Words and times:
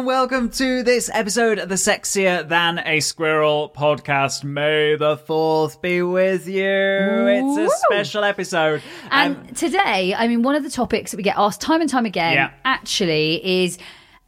And 0.00 0.06
welcome 0.06 0.48
to 0.48 0.82
this 0.82 1.10
episode 1.12 1.58
of 1.58 1.68
the 1.68 1.74
Sexier 1.74 2.48
Than 2.48 2.78
a 2.86 3.00
Squirrel 3.00 3.70
podcast. 3.76 4.44
May 4.44 4.96
the 4.96 5.18
4th 5.18 5.82
be 5.82 6.00
with 6.00 6.48
you. 6.48 6.62
It's 6.64 7.58
a 7.58 7.62
Woo. 7.64 7.70
special 7.90 8.24
episode. 8.24 8.80
And 9.10 9.36
Um, 9.36 9.46
today, 9.48 10.14
I 10.14 10.26
mean, 10.26 10.42
one 10.42 10.54
of 10.54 10.62
the 10.62 10.70
topics 10.70 11.10
that 11.10 11.18
we 11.18 11.22
get 11.22 11.36
asked 11.36 11.60
time 11.60 11.82
and 11.82 11.90
time 11.90 12.06
again 12.06 12.32
Yeah. 12.32 12.50
actually 12.64 13.64
is 13.64 13.78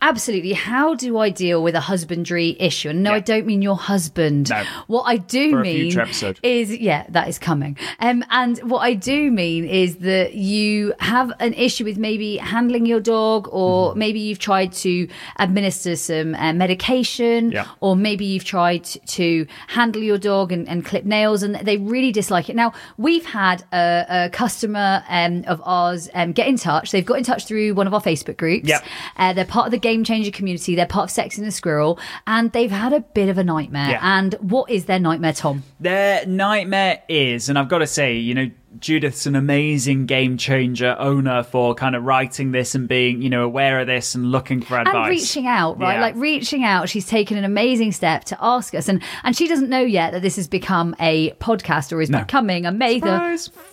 absolutely 0.03 0.53
how 0.53 0.95
do 0.95 1.17
I 1.17 1.31
deal 1.31 1.63
with 1.63 1.75
a 1.75 1.81
husbandry 1.81 2.57
issue? 2.61 2.91
And 2.91 3.03
no, 3.03 3.11
Yeah. 3.11 3.17
I 3.17 3.21
don't 3.21 3.47
mean 3.47 3.63
your 3.63 3.77
husband. 3.77 4.51
No. 4.51 4.63
What 4.89 5.05
I 5.05 5.17
do 5.17 5.53
For 5.53 5.61
mean 5.61 5.99
is, 6.43 6.77
yeah, 6.77 7.07
that 7.09 7.29
is 7.29 7.39
coming. 7.39 7.79
Um, 8.01 8.25
and 8.31 8.59
what 8.59 8.81
I 8.81 8.95
do 8.95 9.31
mean 9.31 9.65
is 9.65 9.97
that 9.99 10.35
you 10.35 10.93
have 10.99 11.33
an 11.41 11.55
issue 11.55 11.85
with 11.85 11.97
maybe 11.99 12.37
handling 12.37 12.85
your 12.85 13.01
dog, 13.01 13.49
or 13.51 13.73
Mm-hmm. 13.91 13.99
maybe 13.99 14.21
you've 14.21 14.39
tried 14.41 14.73
to 14.73 15.09
administer 15.39 15.95
some 15.97 16.35
uh, 16.35 16.53
medication, 16.53 17.53
Yeah. 17.53 17.67
or 17.81 17.95
maybe 17.95 18.25
you've 18.25 18.45
tried 18.45 18.85
to 19.19 19.47
handle 19.69 20.03
your 20.03 20.19
dog 20.19 20.51
and, 20.53 20.69
and 20.69 20.85
clip 20.85 21.05
nails 21.05 21.43
and 21.45 21.55
they 21.57 21.77
really 21.77 22.11
dislike 22.13 22.49
it. 22.49 22.57
Now, 22.57 22.73
we've 22.99 23.25
had 23.25 23.63
a, 23.73 24.05
a 24.09 24.31
customer 24.31 25.05
um, 25.09 25.45
of 25.47 25.63
ours 25.65 26.09
um, 26.15 26.33
get 26.33 26.49
in 26.49 26.57
touch. 26.57 26.91
They've 26.91 27.05
got 27.07 27.19
in 27.19 27.25
touch 27.25 27.47
through 27.47 27.75
one 27.75 27.87
of 27.87 27.95
our 27.95 28.01
Facebook 28.01 28.37
groups. 28.37 28.69
Yep. 28.69 28.85
Uh, 29.17 29.33
they're 29.33 29.45
part 29.45 29.67
of 29.67 29.71
the 29.73 29.79
Game 29.79 29.92
Game 29.93 30.05
changer 30.05 30.31
community. 30.31 30.75
They're 30.75 30.87
part 30.87 31.11
of 31.11 31.15
Sexier 31.17 31.37
Than 31.37 31.45
a 31.47 31.51
Squirrel 31.51 31.99
and 32.27 32.51
they've 32.53 32.71
had 32.71 32.95
a 32.95 33.01
bit 33.01 33.29
of 33.29 33.37
a 33.37 33.45
nightmare. 33.45 33.91
Yeah. 33.91 34.01
And 34.03 34.33
what 34.41 34.71
is 34.71 34.87
their 34.87 34.99
nightmare, 34.99 35.35
Tom? 35.35 35.65
Their 35.81 36.25
nightmare 36.25 37.03
is, 37.11 37.51
and 37.51 37.59
I've 37.59 37.69
got 37.69 37.79
to 37.79 37.87
say, 37.87 38.17
you 38.17 38.33
know, 38.35 38.51
Judith's 38.79 39.27
an 39.27 39.37
amazing 39.37 40.07
game 40.07 40.39
changer 40.39 40.97
owner 40.99 41.43
for 41.43 41.75
kind 41.75 41.95
of 41.95 42.05
writing 42.05 42.53
this 42.53 42.75
and 42.75 42.89
being, 42.89 43.21
you 43.21 43.29
know, 43.29 43.43
aware 43.45 43.81
of 43.81 43.87
this 43.87 44.15
and 44.15 44.31
looking 44.33 44.63
for 44.63 44.79
advice. 44.79 44.95
and 44.95 45.09
reaching 45.09 45.47
out 45.47 45.79
right 45.79 45.97
Yeah. 45.97 46.01
like 46.01 46.15
reaching 46.17 46.65
out 46.65 46.89
she's 46.89 47.07
taken 47.07 47.37
an 47.37 47.45
amazing 47.45 47.93
step 47.93 48.25
to 48.25 48.39
ask 48.41 48.75
us 48.75 48.89
and 48.89 49.03
and 49.25 49.37
she 49.37 49.47
doesn't 49.47 49.69
know 49.69 49.83
yet 49.83 50.13
that 50.13 50.23
this 50.23 50.37
has 50.37 50.49
become 50.49 50.97
a 51.01 51.33
podcast 51.33 51.93
or 51.93 52.01
is 52.01 52.09
becoming 52.09 52.65
a 52.65 52.73
may 52.73 52.99
the 52.99 53.07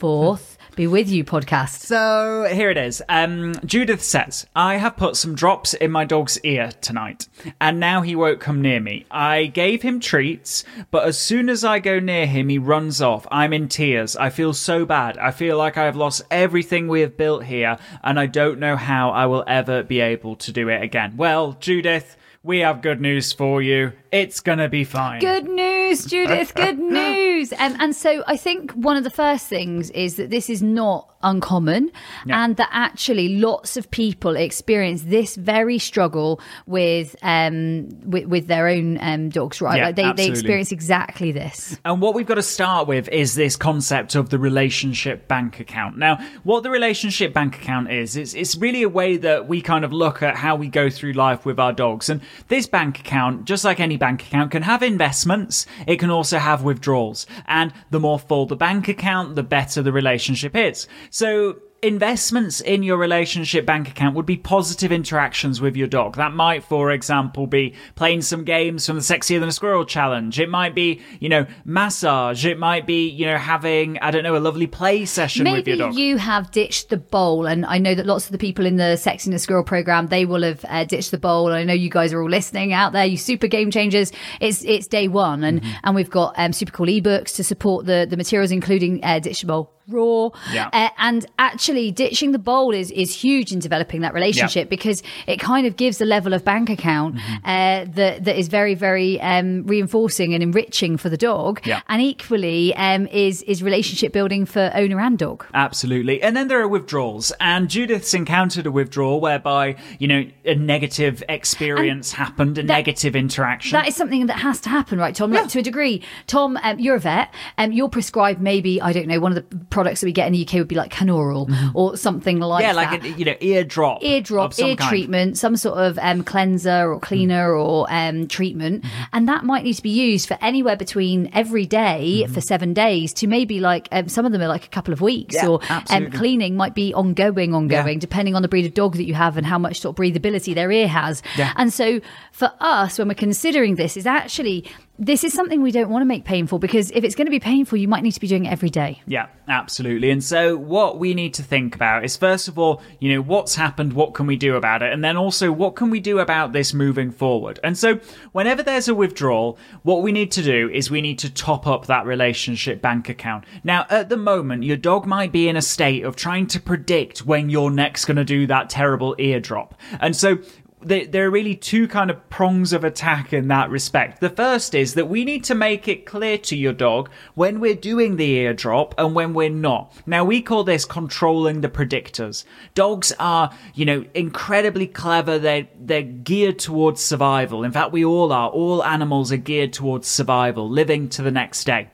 4th 0.01 0.48
be 0.79 0.87
with 0.87 1.09
you 1.09 1.25
podcast 1.25 1.81
So 1.81 2.47
here 2.49 2.69
it 2.69 2.77
is. 2.77 3.03
Um, 3.09 3.53
Judith 3.65 4.01
says, 4.01 4.47
I 4.55 4.77
have 4.77 4.95
put 4.95 5.17
some 5.17 5.35
drops 5.35 5.73
in 5.73 5.91
my 5.91 6.05
dog's 6.05 6.39
ear 6.45 6.71
tonight, 6.79 7.27
and 7.59 7.81
now 7.81 7.99
he 7.99 8.15
won't 8.15 8.39
come 8.39 8.61
near 8.61 8.79
me. 8.79 9.05
I 9.11 9.47
gave 9.47 9.81
him 9.81 9.99
treats, 9.99 10.63
but 10.89 11.05
as 11.05 11.19
soon 11.19 11.49
as 11.49 11.65
I 11.65 11.79
go 11.79 11.99
near 11.99 12.25
him, 12.25 12.47
he 12.47 12.57
runs 12.57 13.01
off. 13.01 13.27
I'm 13.29 13.51
in 13.51 13.67
tears. 13.67 14.15
I 14.15 14.29
feel 14.29 14.53
so 14.53 14.85
bad. 14.85 15.17
I 15.17 15.31
feel 15.31 15.57
like 15.57 15.77
I 15.77 15.83
have 15.83 15.97
lost 15.97 16.21
everything 16.31 16.87
we 16.87 17.01
have 17.01 17.17
built 17.17 17.43
here, 17.43 17.77
and 18.01 18.17
I 18.17 18.27
don't 18.27 18.57
know 18.57 18.77
how 18.77 19.09
I 19.09 19.25
will 19.25 19.43
ever 19.47 19.83
be 19.83 19.99
able 19.99 20.37
to 20.37 20.53
do 20.53 20.69
it 20.69 20.81
again. 20.81 21.17
Well, 21.17 21.57
Judith, 21.59 22.15
we 22.41 22.59
have 22.59 22.81
good 22.81 23.01
news 23.01 23.33
for 23.33 23.61
you. 23.61 23.91
It's 24.13 24.39
gonna 24.39 24.69
be 24.69 24.85
fine. 24.85 25.19
Good 25.19 25.49
news, 25.49 25.78
Judith. 25.97 26.53
Good 26.53 26.79
news. 26.79 27.53
Um, 27.53 27.75
and 27.79 27.95
so 27.95 28.23
I 28.27 28.37
think 28.37 28.71
one 28.73 28.97
of 28.97 29.03
the 29.03 29.09
first 29.09 29.47
things 29.47 29.89
is 29.91 30.15
that 30.15 30.29
this 30.29 30.49
is 30.49 30.61
not 30.61 31.09
uncommon 31.21 31.91
and 32.29 32.55
that 32.55 32.69
actually 32.71 33.39
lots 33.39 33.75
of 33.75 33.91
people 33.91 34.37
experience 34.37 35.01
this 35.03 35.35
very 35.35 35.77
struggle 35.77 36.39
with 36.65 37.15
um, 37.21 37.89
with, 38.05 38.25
with 38.25 38.47
their 38.47 38.67
own 38.67 38.97
um, 39.01 39.29
dogs, 39.29 39.61
right? 39.61 39.77
Yeah, 39.77 39.85
like 39.87 39.95
they, 39.95 40.13
they 40.13 40.27
experience 40.27 40.71
exactly 40.71 41.31
this. 41.31 41.77
And 41.83 42.01
what 42.01 42.13
we've 42.13 42.25
got 42.25 42.35
to 42.35 42.43
start 42.43 42.87
with 42.87 43.09
is 43.09 43.35
this 43.35 43.55
concept 43.55 44.15
of 44.15 44.29
the 44.29 44.39
relationship 44.39 45.27
bank 45.27 45.59
account. 45.59 45.97
Now, 45.97 46.19
what 46.43 46.63
the 46.63 46.69
relationship 46.69 47.33
bank 47.33 47.57
account 47.57 47.91
is, 47.91 48.15
is 48.15 48.33
it's 48.33 48.55
really 48.55 48.83
a 48.83 48.89
way 48.89 49.17
that 49.17 49.47
we 49.47 49.61
kind 49.61 49.83
of 49.83 49.91
look 49.91 50.21
at 50.23 50.35
how 50.35 50.55
we 50.55 50.67
go 50.67 50.89
through 50.89 51.13
life 51.13 51.45
with 51.45 51.59
our 51.59 51.73
dogs. 51.73 52.09
And 52.09 52.21
this 52.47 52.67
bank 52.67 52.99
account, 52.99 53.45
just 53.45 53.65
like 53.65 53.79
any 53.79 53.97
bank 53.97 54.23
account, 54.23 54.51
can 54.51 54.63
have 54.63 54.83
investments. 54.83 55.65
It 55.87 55.97
can 55.97 56.09
also 56.09 56.37
have 56.37 56.63
withdrawals. 56.63 57.25
And 57.47 57.73
the 57.89 57.99
more 57.99 58.19
full 58.19 58.45
the 58.45 58.55
bank 58.55 58.87
account, 58.87 59.35
the 59.35 59.43
better 59.43 59.81
the 59.81 59.91
relationship 59.91 60.55
is. 60.55 60.87
So 61.09 61.57
investments 61.81 62.61
in 62.61 62.83
your 62.83 62.97
relationship 62.97 63.65
bank 63.65 63.89
account 63.89 64.15
would 64.15 64.25
be 64.25 64.37
positive 64.37 64.91
interactions 64.91 65.61
with 65.61 65.75
your 65.75 65.87
dog. 65.87 66.15
That 66.17 66.33
might, 66.33 66.63
for 66.63 66.91
example, 66.91 67.47
be 67.47 67.73
playing 67.95 68.21
some 68.21 68.43
games 68.43 68.85
from 68.85 68.95
the 68.95 69.01
Sexier 69.01 69.39
Than 69.39 69.49
a 69.49 69.51
Squirrel 69.51 69.85
challenge. 69.85 70.39
It 70.39 70.49
might 70.49 70.75
be, 70.75 71.01
you 71.19 71.29
know, 71.29 71.45
massage. 71.65 72.45
It 72.45 72.59
might 72.59 72.85
be, 72.85 73.07
you 73.09 73.25
know, 73.25 73.37
having, 73.37 73.97
I 73.99 74.11
don't 74.11 74.23
know, 74.23 74.35
a 74.35 74.39
lovely 74.39 74.67
play 74.67 75.05
session 75.05 75.49
with 75.49 75.67
your 75.67 75.77
dog. 75.77 75.95
you 75.95 76.17
have 76.17 76.51
ditched 76.51 76.89
the 76.89 76.97
bowl, 76.97 77.45
and 77.45 77.65
I 77.65 77.77
know 77.77 77.95
that 77.95 78.05
lots 78.05 78.25
of 78.25 78.31
the 78.31 78.37
people 78.37 78.65
in 78.65 78.77
the 78.77 78.95
Sexier 78.97 79.25
Than 79.25 79.33
a 79.33 79.39
Squirrel 79.39 79.63
program 79.63 80.07
they 80.07 80.25
will 80.25 80.43
have 80.43 80.65
uh, 80.67 80.83
ditched 80.85 81.11
the 81.11 81.17
bowl. 81.17 81.51
I 81.51 81.63
know 81.63 81.73
you 81.73 81.89
guys 81.89 82.13
are 82.13 82.21
all 82.21 82.29
listening 82.29 82.73
out 82.73 82.93
there. 82.93 83.05
You 83.05 83.17
super 83.17 83.47
game 83.47 83.71
changers. 83.71 84.11
It's 84.39 84.63
it's 84.65 84.87
day 84.87 85.07
one, 85.07 85.43
and 85.43 85.59
Mm-hmm. 85.59 85.71
and 85.83 85.95
we've 85.95 86.09
got 86.09 86.35
um, 86.37 86.53
super 86.53 86.71
cool 86.71 86.87
ebooks 86.87 87.35
to 87.35 87.43
support 87.43 87.85
the 87.85 88.07
the 88.09 88.15
materials, 88.15 88.51
including 88.51 89.03
uh, 89.03 89.19
ditch 89.19 89.41
the 89.41 89.47
bowl 89.47 89.73
raw. 89.89 90.29
Yeah. 90.53 90.69
Uh, 90.71 90.89
and 90.97 91.25
actually, 91.37 91.91
ditching 91.91 92.31
the 92.31 92.39
bowl 92.39 92.73
is 92.73 92.91
is 92.91 93.13
huge 93.15 93.51
in 93.51 93.59
developing 93.59 94.01
that 94.01 94.13
relationship 94.13 94.69
because 94.69 95.03
it 95.27 95.39
kind 95.39 95.65
of 95.67 95.75
gives 95.75 95.99
a 96.01 96.05
level 96.05 96.33
of 96.33 96.43
bank 96.45 96.69
account 96.69 97.15
Mm-hmm. 97.15 97.35
uh, 97.45 97.85
that 97.95 98.23
that 98.25 98.37
is 98.37 98.47
very 98.49 98.75
very 98.75 99.19
um, 99.21 99.65
reinforcing 99.65 100.33
and 100.33 100.43
enriching 100.43 100.97
for 100.97 101.09
the 101.09 101.17
dog, 101.17 101.61
Yeah. 101.65 101.81
and 101.87 102.01
equally 102.01 102.75
um, 102.75 103.07
is 103.07 103.41
is 103.43 103.63
relationship 103.63 104.13
building 104.13 104.45
for 104.45 104.71
owner 104.75 104.99
and 104.99 105.17
dog. 105.17 105.45
Absolutely. 105.53 106.21
And 106.21 106.35
then 106.35 106.47
there 106.47 106.61
are 106.61 106.67
withdrawals. 106.67 107.31
And 107.39 107.69
Judith's 107.69 108.13
encountered 108.13 108.65
a 108.65 108.71
withdrawal 108.71 109.19
whereby, 109.21 109.75
you 109.99 110.07
know, 110.07 110.25
a 110.45 110.55
negative 110.55 111.23
experience 111.29 112.11
happened, 112.13 112.57
a 112.57 112.63
negative 112.63 113.15
interaction. 113.15 113.71
That 113.71 113.87
is 113.87 113.95
something 113.95 114.27
that 114.27 114.39
has 114.39 114.59
to 114.61 114.69
happen, 114.69 114.99
right, 114.99 115.15
Tom? 115.15 115.31
Like, 115.31 115.49
to 115.49 115.59
a 115.59 115.61
degree. 115.63 116.01
Tom, 116.27 116.57
um, 116.63 116.79
you're 116.79 116.95
a 116.95 116.99
vet, 116.99 117.33
and 117.57 117.71
um, 117.71 117.77
you're 117.77 117.89
prescribed 117.89 118.41
maybe, 118.41 118.81
I 118.81 118.93
don't 118.93 119.07
know, 119.07 119.19
one 119.19 119.35
of 119.35 119.49
the 119.49 119.57
products 119.79 120.01
that 120.01 120.07
we 120.07 120.11
get 120.11 120.27
in 120.27 120.33
the 120.33 120.45
UK 120.45 120.53
would 120.55 120.67
be 120.67 120.75
like 120.75 120.91
Canaural 120.91 121.47
or 121.73 121.95
something 121.95 122.39
like 122.39 122.65
Mm-hmm. 122.65 122.77
yeah, 122.77 122.85
that. 122.85 122.91
like 122.91 123.03
a, 123.03 123.09
you 123.19 123.25
know, 123.25 123.35
ear 123.39 123.63
drop. 123.63 124.03
ear 124.03 124.21
kind. 124.21 124.77
treatment, 124.89 125.37
some 125.37 125.55
sort 125.55 125.77
of 125.79 125.97
um, 125.99 126.23
cleanser 126.23 126.91
or 126.91 126.99
cleaner 126.99 127.53
Mm. 127.53 127.63
or 127.65 127.87
um, 127.89 128.27
treatment, 128.27 128.83
Mm-hmm. 128.83 129.03
and 129.13 129.29
that 129.29 129.43
might 129.45 129.63
need 129.63 129.75
to 129.75 129.83
be 129.83 129.89
used 130.09 130.27
for 130.27 130.37
anywhere 130.41 130.75
between 130.75 131.29
every 131.33 131.65
day 131.65 132.23
Mm-hmm. 132.23 132.33
for 132.33 132.41
seven 132.41 132.73
days 132.73 133.13
to 133.19 133.27
maybe 133.27 133.59
like 133.61 133.87
um, 133.91 134.09
some 134.09 134.25
of 134.25 134.31
them 134.33 134.41
are 134.41 134.47
like 134.47 134.65
a 134.65 134.69
couple 134.69 134.93
of 134.93 134.99
weeks, 135.01 135.35
Yeah, 135.35 135.47
or 135.47 135.59
um, 135.89 136.11
cleaning 136.11 136.55
might 136.57 136.75
be 136.75 136.93
ongoing, 136.93 137.53
ongoing, 137.55 137.95
Yeah. 137.97 137.99
depending 137.99 138.35
on 138.35 138.41
the 138.41 138.47
breed 138.49 138.65
of 138.65 138.73
dog 138.73 138.95
that 138.97 139.05
you 139.05 139.13
have 139.13 139.37
and 139.37 139.45
how 139.45 139.57
much 139.57 139.79
sort 139.79 139.91
of 139.97 140.03
breathability 140.03 140.53
their 140.55 140.71
ear 140.71 140.87
has. 140.89 141.21
Yeah. 141.37 141.53
And 141.55 141.71
so 141.73 142.01
for 142.31 142.51
us, 142.59 142.97
when 142.99 143.07
we're 143.07 143.13
considering 143.29 143.75
this, 143.75 143.95
is 143.95 144.05
actually 144.05 144.65
this 144.99 145.23
is 145.23 145.33
something 145.33 145.61
we 145.61 145.71
don't 145.71 145.89
want 145.89 146.01
to 146.01 146.05
make 146.05 146.25
painful 146.25 146.59
because 146.59 146.91
if 146.91 147.05
it's 147.05 147.15
going 147.15 147.25
to 147.25 147.31
be 147.31 147.39
painful, 147.39 147.77
you 147.77 147.87
might 147.87 148.03
need 148.03 148.11
to 148.11 148.19
be 148.19 148.27
doing 148.27 148.45
it 148.45 148.51
every 148.51 148.69
day. 148.69 149.01
Yeah, 149.07 149.27
absolutely. 149.47 150.11
And 150.11 150.21
so, 150.21 150.57
what 150.57 150.99
we 150.99 151.13
need 151.13 151.33
to 151.35 151.43
think 151.43 151.73
about 151.73 152.03
is 152.03 152.17
first 152.17 152.49
of 152.49 152.59
all, 152.59 152.81
you 152.99 153.13
know, 153.13 153.21
what's 153.21 153.55
happened, 153.55 153.93
what 153.93 154.13
can 154.13 154.27
we 154.27 154.35
do 154.35 154.55
about 154.57 154.83
it? 154.83 154.91
And 154.91 155.03
then 155.03 155.15
also, 155.15 155.53
what 155.53 155.77
can 155.77 155.89
we 155.89 156.01
do 156.01 156.19
about 156.19 156.51
this 156.51 156.73
moving 156.73 157.11
forward? 157.11 157.59
And 157.63 157.77
so, 157.77 157.99
whenever 158.33 158.61
there's 158.61 158.89
a 158.89 158.93
withdrawal, 158.95 159.57
what 159.83 160.03
we 160.03 160.11
need 160.11 160.31
to 160.33 160.43
do 160.43 160.69
is 160.69 160.91
we 160.91 161.01
need 161.01 161.19
to 161.19 161.33
top 161.33 161.65
up 161.65 161.85
that 161.85 162.05
relationship 162.05 162.81
bank 162.81 163.07
account. 163.07 163.45
Now, 163.63 163.85
at 163.89 164.09
the 164.09 164.17
moment, 164.17 164.63
your 164.63 164.77
dog 164.77 165.05
might 165.05 165.31
be 165.31 165.47
in 165.47 165.55
a 165.55 165.61
state 165.61 166.03
of 166.03 166.17
trying 166.17 166.47
to 166.47 166.59
predict 166.59 167.25
when 167.25 167.49
you're 167.49 167.71
next 167.71 168.03
going 168.03 168.17
to 168.17 168.25
do 168.25 168.47
that 168.47 168.69
terrible 168.69 169.15
eardrop. 169.17 169.79
And 170.01 170.13
so, 170.13 170.39
there, 170.81 171.27
are 171.27 171.29
really 171.29 171.55
two 171.55 171.87
kind 171.87 172.09
of 172.09 172.29
prongs 172.29 172.73
of 172.73 172.83
attack 172.83 173.33
in 173.33 173.49
that 173.49 173.69
respect. 173.69 174.21
The 174.21 174.29
first 174.29 174.73
is 174.73 174.93
that 174.93 175.09
we 175.09 175.25
need 175.25 175.43
to 175.45 175.55
make 175.55 175.87
it 175.87 176.05
clear 176.05 176.37
to 176.39 176.55
your 176.55 176.73
dog 176.73 177.09
when 177.35 177.59
we're 177.59 177.75
doing 177.75 178.15
the 178.15 178.31
eardrop 178.31 178.95
and 178.97 179.13
when 179.13 179.33
we're 179.33 179.49
not. 179.49 179.93
Now, 180.05 180.23
we 180.23 180.41
call 180.41 180.63
this 180.63 180.85
controlling 180.85 181.61
the 181.61 181.69
predictors. 181.69 182.45
Dogs 182.75 183.11
are, 183.19 183.51
you 183.73 183.85
know, 183.85 184.05
incredibly 184.13 184.87
clever. 184.87 185.37
They're, 185.37 185.67
they're 185.77 186.01
geared 186.01 186.59
towards 186.59 187.01
survival. 187.01 187.63
In 187.63 187.71
fact, 187.71 187.91
we 187.91 188.05
all 188.05 188.31
are. 188.31 188.49
All 188.49 188.83
animals 188.83 189.31
are 189.31 189.37
geared 189.37 189.73
towards 189.73 190.07
survival, 190.07 190.69
living 190.69 191.09
to 191.09 191.21
the 191.21 191.31
next 191.31 191.65
day. 191.65 191.89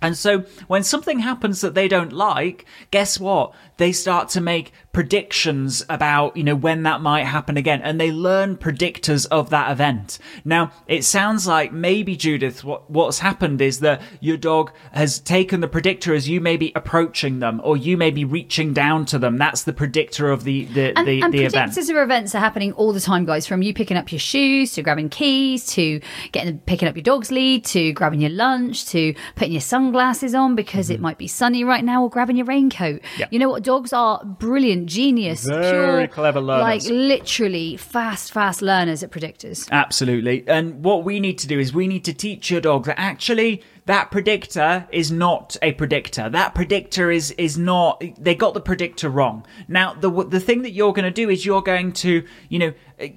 And 0.00 0.16
so 0.16 0.44
when 0.68 0.84
something 0.84 1.18
happens 1.18 1.60
that 1.60 1.74
they 1.74 1.88
don't 1.88 2.12
like, 2.12 2.66
guess 2.90 3.18
what? 3.18 3.52
They 3.78 3.92
start 3.92 4.28
to 4.30 4.40
make 4.40 4.72
predictions 4.92 5.84
about, 5.88 6.36
you 6.36 6.42
know, 6.42 6.56
when 6.56 6.82
that 6.82 7.00
might 7.00 7.24
happen 7.24 7.56
again 7.56 7.80
and 7.82 8.00
they 8.00 8.10
learn 8.10 8.56
predictors 8.56 9.26
of 9.30 9.50
that 9.50 9.70
event. 9.70 10.18
Now, 10.44 10.72
it 10.88 11.04
sounds 11.04 11.46
like 11.46 11.72
maybe 11.72 12.16
Judith, 12.16 12.64
what, 12.64 12.90
what's 12.90 13.20
happened 13.20 13.60
is 13.62 13.80
that 13.80 14.02
your 14.20 14.36
dog 14.36 14.72
has 14.92 15.20
taken 15.20 15.60
the 15.60 15.68
predictor 15.68 16.14
as 16.14 16.28
you 16.28 16.40
may 16.40 16.56
be 16.56 16.72
approaching 16.74 17.38
them 17.38 17.60
or 17.62 17.76
you 17.76 17.96
may 17.96 18.10
be 18.10 18.24
reaching 18.24 18.72
down 18.72 19.06
to 19.06 19.18
them. 19.18 19.38
That's 19.38 19.62
the 19.62 19.72
predictor 19.72 20.30
of 20.30 20.42
the, 20.44 20.64
the, 20.64 20.98
And, 20.98 21.06
the, 21.06 21.22
and 21.22 21.32
the 21.32 21.44
event. 21.44 21.70
predictors 21.72 21.88
of 21.90 21.96
events 21.96 22.34
are 22.34 22.40
happening 22.40 22.72
all 22.72 22.92
the 22.92 23.00
time, 23.00 23.24
guys. 23.24 23.46
From 23.46 23.62
you 23.62 23.72
picking 23.72 23.96
up 23.96 24.10
your 24.10 24.18
shoes 24.18 24.72
to 24.72 24.82
grabbing 24.82 25.10
keys 25.10 25.64
to 25.74 26.00
getting 26.32 26.58
picking 26.60 26.88
up 26.88 26.96
your 26.96 27.04
dog's 27.04 27.30
lead 27.30 27.64
to 27.66 27.92
grabbing 27.92 28.20
your 28.20 28.30
lunch 28.30 28.86
to 28.86 29.14
putting 29.36 29.52
your 29.52 29.60
sunglasses 29.60 30.34
on 30.34 30.56
because 30.56 30.90
it 30.90 31.00
might 31.00 31.18
be 31.18 31.28
sunny 31.28 31.62
right 31.62 31.84
now 31.84 32.02
or 32.02 32.10
grabbing 32.10 32.36
your 32.36 32.46
raincoat. 32.46 33.00
Mm-hmm. 33.00 33.20
Yeah. 33.20 33.26
You 33.30 33.38
know 33.38 33.48
what? 33.48 33.62
Dogs 33.68 33.92
are 33.92 34.24
brilliant, 34.24 34.86
genius, 34.86 35.44
Very 35.44 36.06
pure, 36.06 36.08
clever 36.08 36.40
learners. 36.40 36.88
Like 36.88 36.90
literally 36.90 37.76
fast, 37.76 38.32
fast 38.32 38.62
learners 38.62 39.02
at 39.02 39.10
predictors. 39.10 39.68
Absolutely. 39.70 40.42
And 40.48 40.82
what 40.82 41.04
we 41.04 41.20
need 41.20 41.36
to 41.40 41.46
do 41.46 41.58
is 41.58 41.74
we 41.74 41.86
need 41.86 42.02
to 42.06 42.14
teach 42.14 42.50
your 42.50 42.62
dog 42.62 42.86
that 42.86 42.98
actually 42.98 43.62
that 43.84 44.10
predictor 44.10 44.88
is 44.90 45.12
not 45.12 45.58
a 45.60 45.72
predictor. 45.72 46.30
That 46.30 46.54
predictor 46.54 47.10
is 47.10 47.32
is 47.32 47.58
not 47.58 48.02
they 48.18 48.34
got 48.34 48.54
the 48.54 48.60
predictor 48.62 49.10
wrong. 49.10 49.44
Now 49.68 49.92
the 49.92 50.10
the 50.24 50.40
thing 50.40 50.62
that 50.62 50.72
you're 50.72 50.94
going 50.94 51.04
to 51.04 51.10
do 51.10 51.28
is 51.28 51.44
you're 51.44 51.60
going 51.60 51.92
to, 52.04 52.22
you 52.48 52.58
know, 52.58 52.72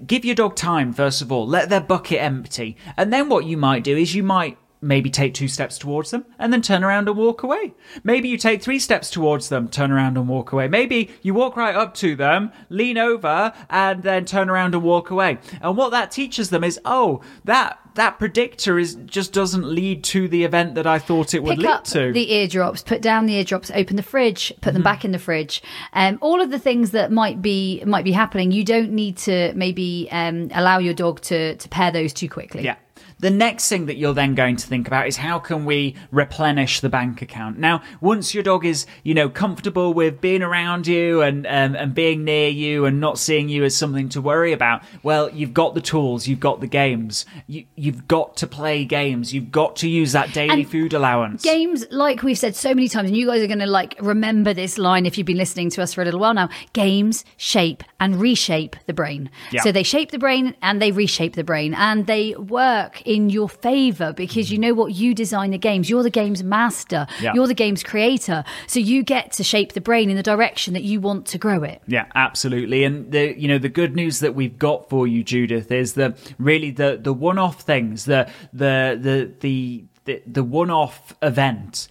give 0.06 0.26
your 0.26 0.36
dog 0.36 0.58
time 0.58 0.92
first 0.92 1.22
of 1.22 1.32
all. 1.32 1.48
Let 1.48 1.70
their 1.70 1.80
bucket 1.80 2.22
empty. 2.22 2.76
And 2.98 3.14
then 3.14 3.30
what 3.30 3.46
you 3.46 3.56
might 3.56 3.86
do 3.86 3.96
is 3.96 4.16
you 4.16 4.24
might 4.24 4.58
maybe 4.82 5.10
take 5.10 5.34
two 5.34 5.48
steps 5.48 5.78
towards 5.78 6.12
them 6.12 6.26
and 6.40 6.52
then 6.52 6.62
turn 6.62 6.84
around 6.84 7.08
and 7.08 7.16
walk 7.18 7.44
away. 7.44 7.74
Maybe 8.04 8.28
you 8.30 8.38
take 8.38 8.62
three 8.64 8.80
steps 8.80 9.10
towards 9.12 9.50
them, 9.50 9.68
turn 9.70 9.92
around 9.92 10.18
and 10.18 10.28
walk 10.28 10.52
away. 10.52 10.68
Maybe 10.68 11.12
you 11.22 11.34
walk 11.34 11.56
right 11.56 11.76
up 11.76 11.94
to 11.96 12.16
them, 12.16 12.52
lean 12.70 12.98
over, 12.98 13.54
and 13.70 14.02
then 14.04 14.26
turn 14.26 14.50
around 14.50 14.74
and 14.74 14.84
walk 14.84 15.12
away. 15.12 15.38
And 15.62 15.78
what 15.78 15.92
that 15.92 16.10
teaches 16.12 16.50
them 16.50 16.64
is, 16.64 16.80
oh, 16.86 17.22
that 17.46 17.78
that 17.96 18.18
predictor 18.20 18.80
is 18.80 18.96
just 19.06 19.34
doesn't 19.34 19.66
lead 19.66 20.02
to 20.06 20.30
the 20.30 20.46
event 20.46 20.76
that 20.76 20.88
I 20.88 20.98
thought 20.98 21.34
it 21.34 21.44
would 21.44 21.58
Pick 21.58 21.66
lead 21.66 21.70
up 21.70 21.84
to. 21.86 22.14
the 22.14 22.32
eardrops, 22.32 22.82
put 22.84 23.02
down 23.02 23.26
the 23.26 23.34
eardrops, 23.36 23.70
open 23.76 23.98
the 23.98 24.04
fridge, 24.04 24.54
put 24.62 24.70
Mm-hmm. 24.70 24.74
them 24.76 24.84
back 24.84 25.04
in 25.04 25.12
the 25.12 25.20
fridge. 25.20 25.62
Um, 25.92 26.18
all 26.22 26.40
of 26.40 26.52
the 26.52 26.60
things 26.60 26.92
that 26.92 27.12
might 27.12 27.42
be 27.42 27.84
might 27.86 28.06
be 28.06 28.14
happening, 28.14 28.52
you 28.54 28.64
don't 28.64 28.92
need 28.94 29.18
to 29.18 29.52
maybe 29.56 30.08
um, 30.12 30.50
allow 30.54 30.78
your 30.80 30.94
dog 30.94 31.20
to 31.24 31.56
to 31.58 31.70
pair 31.70 31.92
those 31.92 32.14
too 32.14 32.30
quickly. 32.30 32.64
Yeah. 32.64 32.78
The 33.22 33.30
next 33.30 33.70
thing 33.70 33.86
that 33.86 33.98
you're 33.98 34.14
then 34.14 34.36
going 34.36 34.58
to 34.58 34.68
think 34.68 34.88
about 34.88 35.08
is 35.08 35.18
how 35.18 35.40
can 35.40 35.66
we 35.66 35.96
replenish 36.12 36.80
the 36.82 36.90
bank 36.90 37.22
account? 37.22 37.58
Now, 37.58 37.82
once 38.02 38.34
your 38.34 38.44
dog 38.44 38.66
is, 38.66 38.86
you 39.04 39.14
know, 39.14 39.30
comfortable 39.30 39.94
with 39.94 40.20
being 40.20 40.42
around 40.42 40.88
you 40.88 41.22
and 41.22 41.46
um, 41.46 41.76
and 41.76 41.94
being 41.94 42.24
near 42.24 42.50
you 42.50 42.86
and 42.86 43.00
not 43.00 43.20
seeing 43.20 43.48
you 43.48 43.64
as 43.64 43.76
something 43.76 44.10
to 44.10 44.22
worry 44.22 44.54
about, 44.54 44.82
well, 45.04 45.30
you've 45.30 45.54
got 45.54 45.76
the 45.76 45.82
tools, 45.82 46.28
you've 46.28 46.40
got 46.40 46.62
the 46.62 46.68
games, 46.68 47.26
you, 47.48 47.66
you've 47.76 48.08
got 48.08 48.36
to 48.38 48.48
play 48.48 48.84
games, 48.86 49.34
you've 49.34 49.52
got 49.52 49.76
to 49.78 49.88
use 49.88 50.12
that 50.14 50.34
daily 50.34 50.62
And 50.62 50.70
food 50.70 50.94
allowance. 50.94 51.44
Games, 51.44 51.86
like 51.92 52.24
we've 52.24 52.38
said 52.38 52.56
so 52.56 52.74
many 52.74 52.88
times, 52.88 53.10
and 53.10 53.18
you 53.18 53.28
guys 53.28 53.42
are 53.44 53.48
going 53.48 53.60
to 53.60 53.68
like 53.68 53.96
remember 54.02 54.54
this 54.54 54.78
line 54.78 55.06
if 55.06 55.18
you've 55.18 55.28
been 55.28 55.38
listening 55.38 55.70
to 55.70 55.84
us 55.84 55.94
for 55.94 56.02
a 56.02 56.06
little 56.06 56.20
while 56.20 56.34
now. 56.34 56.50
Games 56.74 57.24
shape 57.38 57.84
and 58.00 58.20
reshape 58.20 58.76
the 58.88 58.94
brain. 58.94 59.30
Yeah. 59.52 59.62
So 59.62 59.72
they 59.72 59.84
shape 59.84 60.10
the 60.10 60.20
brain 60.20 60.56
and 60.62 60.82
they 60.82 60.92
reshape 60.92 61.36
the 61.36 61.44
brain, 61.44 61.76
and 61.76 62.08
they 62.08 62.34
work 62.36 63.06
in 63.14 63.30
your 63.30 63.50
favor 63.50 64.14
because 64.14 64.52
you 64.52 64.58
mm. 64.58 64.62
know 64.62 64.74
what? 64.74 64.94
You 64.94 65.14
design 65.14 65.52
the 65.52 65.58
games. 65.58 65.90
You're 65.90 66.04
the 66.04 66.10
game's 66.10 66.44
master. 66.44 67.08
Yeah. 67.22 67.34
You're 67.34 67.48
the 67.48 67.54
game's 67.54 67.84
creator. 67.84 68.44
So 68.68 68.80
you 68.80 69.04
get 69.04 69.34
to 69.34 69.44
shape 69.44 69.74
the 69.74 69.82
brain 69.82 70.10
in 70.10 70.16
the 70.16 70.24
direction 70.24 70.74
that 70.74 70.84
you 70.84 71.02
want 71.02 71.26
to 71.28 71.38
grow 71.38 71.64
it. 71.64 71.82
Yeah, 71.88 72.06
absolutely. 72.16 72.84
And 72.84 73.12
the 73.12 73.38
you 73.40 73.48
know 73.48 73.58
the 73.58 73.70
good 73.70 73.96
news 73.96 74.20
that 74.20 74.36
we've 74.36 74.58
got 74.58 74.90
for 74.90 75.08
you, 75.08 75.24
Judith, 75.24 75.72
is 75.72 75.94
that 75.94 76.18
really 76.40 76.72
the 76.72 77.00
the 77.02 77.14
one 77.14 77.38
off 77.38 77.62
things, 77.62 78.06
the 78.06 78.30
the 78.54 78.98
the 79.00 79.34
the 79.40 79.84
the, 80.06 80.24
the 80.26 80.44
one 80.44 80.72
off 80.72 81.16
event. 81.22 81.88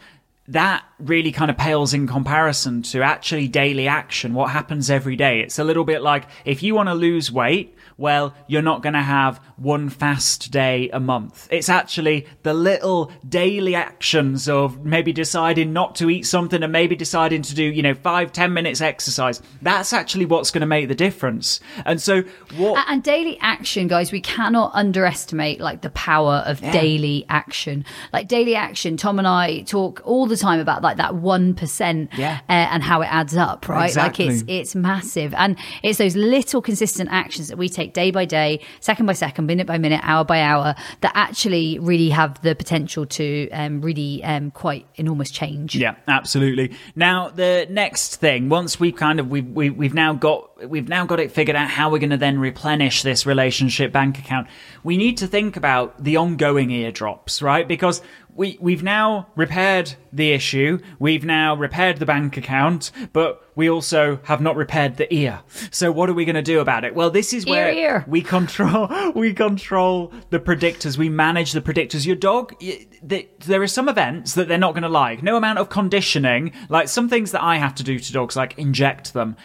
That 0.49 0.85
really 0.99 1.31
kind 1.31 1.49
of 1.49 1.57
pales 1.57 1.95
in 1.95 2.09
comparison 2.09 2.83
to 2.83 3.03
actually 3.03 3.47
daily 3.47 3.87
action, 3.87 4.35
what 4.35 4.51
happens 4.51 4.91
every 4.91 5.15
day. 5.15 5.41
It's 5.41 5.61
a 5.61 5.65
little 5.65 5.85
bit 5.85 6.03
like 6.03 6.25
if 6.45 6.61
you 6.61 6.75
want 6.75 6.89
to 6.89 6.95
lose 6.95 7.31
weight, 7.31 7.77
well, 8.01 8.35
you're 8.47 8.63
not 8.63 8.83
going 8.83 8.95
to 8.95 9.03
have 9.03 9.39
one 9.57 9.91
fast 9.91 10.51
day 10.51 10.89
a 10.91 10.99
month. 10.99 11.47
It's 11.51 11.69
actually 11.69 12.27
the 12.43 12.55
little 12.55 13.13
daily 13.29 13.75
actions 13.75 14.49
of 14.49 14.87
maybe 14.87 15.13
deciding 15.13 15.75
not 15.75 15.95
to 15.97 16.09
eat 16.09 16.25
something 16.27 16.63
and 16.63 16.73
maybe 16.73 16.97
deciding 16.97 17.43
to 17.43 17.55
do, 17.55 17.63
you 17.63 17.83
know, 17.83 17.95
five, 17.95 18.33
ten 18.33 18.55
minutes 18.55 18.81
exercise. 18.81 19.43
That's 19.61 19.93
actually 19.93 20.25
what's 20.25 20.51
going 20.51 20.63
to 20.63 20.67
make 20.67 20.89
the 20.89 20.95
difference. 20.95 21.61
And 21.85 22.01
so 22.01 22.23
what. 22.57 22.83
And 22.89 23.03
daily 23.03 23.39
action, 23.41 23.87
guys, 23.87 24.13
we 24.13 24.23
cannot 24.23 24.71
underestimate 24.73 25.61
like 25.61 25.83
the 25.83 25.91
power 25.91 26.43
of 26.47 26.61
daily 26.61 27.27
action. 27.29 27.85
Like 28.15 28.29
daily 28.29 28.57
action, 28.57 28.97
Tom 28.97 29.19
and 29.19 29.29
I 29.29 29.61
talk 29.61 30.01
all 30.05 30.27
the 30.27 30.39
time 30.39 30.59
about 30.59 30.81
like 30.83 30.97
that 30.97 31.17
one 31.17 31.55
percent 31.55 32.11
Yeah. 32.17 32.41
uh, 32.49 32.53
and 32.73 32.83
how 32.83 33.03
it 33.03 33.13
adds 33.13 33.37
up, 33.37 33.69
right? 33.69 33.95
Like 33.95 34.19
it's 34.21 34.43
it's 34.49 34.75
massive, 34.75 35.35
and 35.35 35.59
it's 35.83 35.99
those 35.99 36.17
little 36.17 36.63
consistent 36.63 37.11
actions 37.13 37.49
that 37.49 37.59
we 37.59 37.69
take 37.69 37.90
day 37.93 38.11
by 38.11 38.25
day, 38.25 38.61
second 38.81 39.07
by 39.07 39.13
second, 39.13 39.47
minute 39.47 39.67
by 39.67 39.79
minute, 39.79 40.01
hour 40.03 40.25
by 40.25 40.41
hour, 40.41 40.75
that 41.01 41.13
actually 41.15 41.79
really 41.79 42.11
have 42.11 42.41
the 42.43 42.55
potential 42.55 43.07
to 43.07 43.49
um, 43.51 43.81
really 43.81 44.23
um, 44.25 44.51
quite 44.51 44.87
enormous 44.97 45.31
change. 45.31 45.75
Yeah, 45.77 45.97
absolutely. 46.09 46.77
Now 46.95 47.29
the 47.29 47.67
next 47.71 48.17
thing, 48.17 48.49
once 48.49 48.81
we've 48.81 48.97
kind 48.97 49.21
of 49.21 49.31
we've 49.31 49.47
we, 49.47 49.71
we've 49.71 49.95
now 49.95 50.13
got 50.13 50.69
we've 50.69 50.89
now 50.89 51.07
got 51.07 51.21
it 51.21 51.33
figured 51.33 51.57
out 51.57 51.69
how 51.69 51.91
we're 51.91 51.99
going 51.99 52.11
to 52.11 52.17
then 52.17 52.39
replenish 52.39 53.03
this 53.03 53.27
relationship 53.27 53.93
bank 53.93 54.19
account. 54.19 54.49
We 54.83 54.97
need 54.97 55.19
to 55.19 55.27
think 55.27 55.57
about 55.57 56.03
the 56.03 56.17
ongoing 56.17 56.71
eardrops, 56.71 57.43
right? 57.43 57.67
Because 57.67 58.03
we 58.35 58.59
we've 58.61 58.83
now 58.83 59.29
repaired 59.37 59.95
the 60.13 60.33
issue, 60.33 60.79
we've 60.99 61.25
now 61.25 61.55
repaired 61.55 61.99
the 61.99 62.07
bank 62.07 62.37
account, 62.37 62.91
but 63.13 63.43
we 63.55 63.69
also 63.69 64.21
have 64.25 64.41
not 64.41 64.57
repaired 64.57 64.97
the 64.97 65.13
ear. 65.13 65.41
So 65.71 65.93
what 65.93 66.09
are 66.09 66.15
we 66.15 66.25
going 66.25 66.35
to 66.37 66.43
do 66.43 66.61
about 66.61 66.85
it? 66.85 66.95
Well, 66.95 67.11
this 67.11 67.33
is 67.33 67.45
where 67.47 67.73
ear. 67.73 68.05
we 68.07 68.23
control 68.23 68.89
we 69.15 69.35
control 69.35 70.13
the 70.31 70.41
predictors 70.41 70.97
we 70.97 71.09
manage 71.09 71.53
the 71.53 71.61
predictors 71.61 72.07
your 72.07 72.17
dog 72.17 72.55
there 73.03 73.63
are 73.63 73.67
some 73.67 73.89
events 73.89 74.35
that 74.35 74.49
they're 74.49 74.59
not 74.59 74.73
going 74.73 74.83
to 74.83 74.89
like 74.89 75.23
no 75.23 75.37
amount 75.37 75.59
of 75.59 75.69
conditioning 75.69 76.53
like 76.69 76.89
some 76.89 77.09
things 77.09 77.33
that 77.33 77.43
i 77.43 77.57
have 77.57 77.75
to 77.75 77.83
do 77.83 77.99
to 77.99 78.13
dogs 78.13 78.37
like 78.37 78.57
inject 78.59 79.13
them 79.13 79.37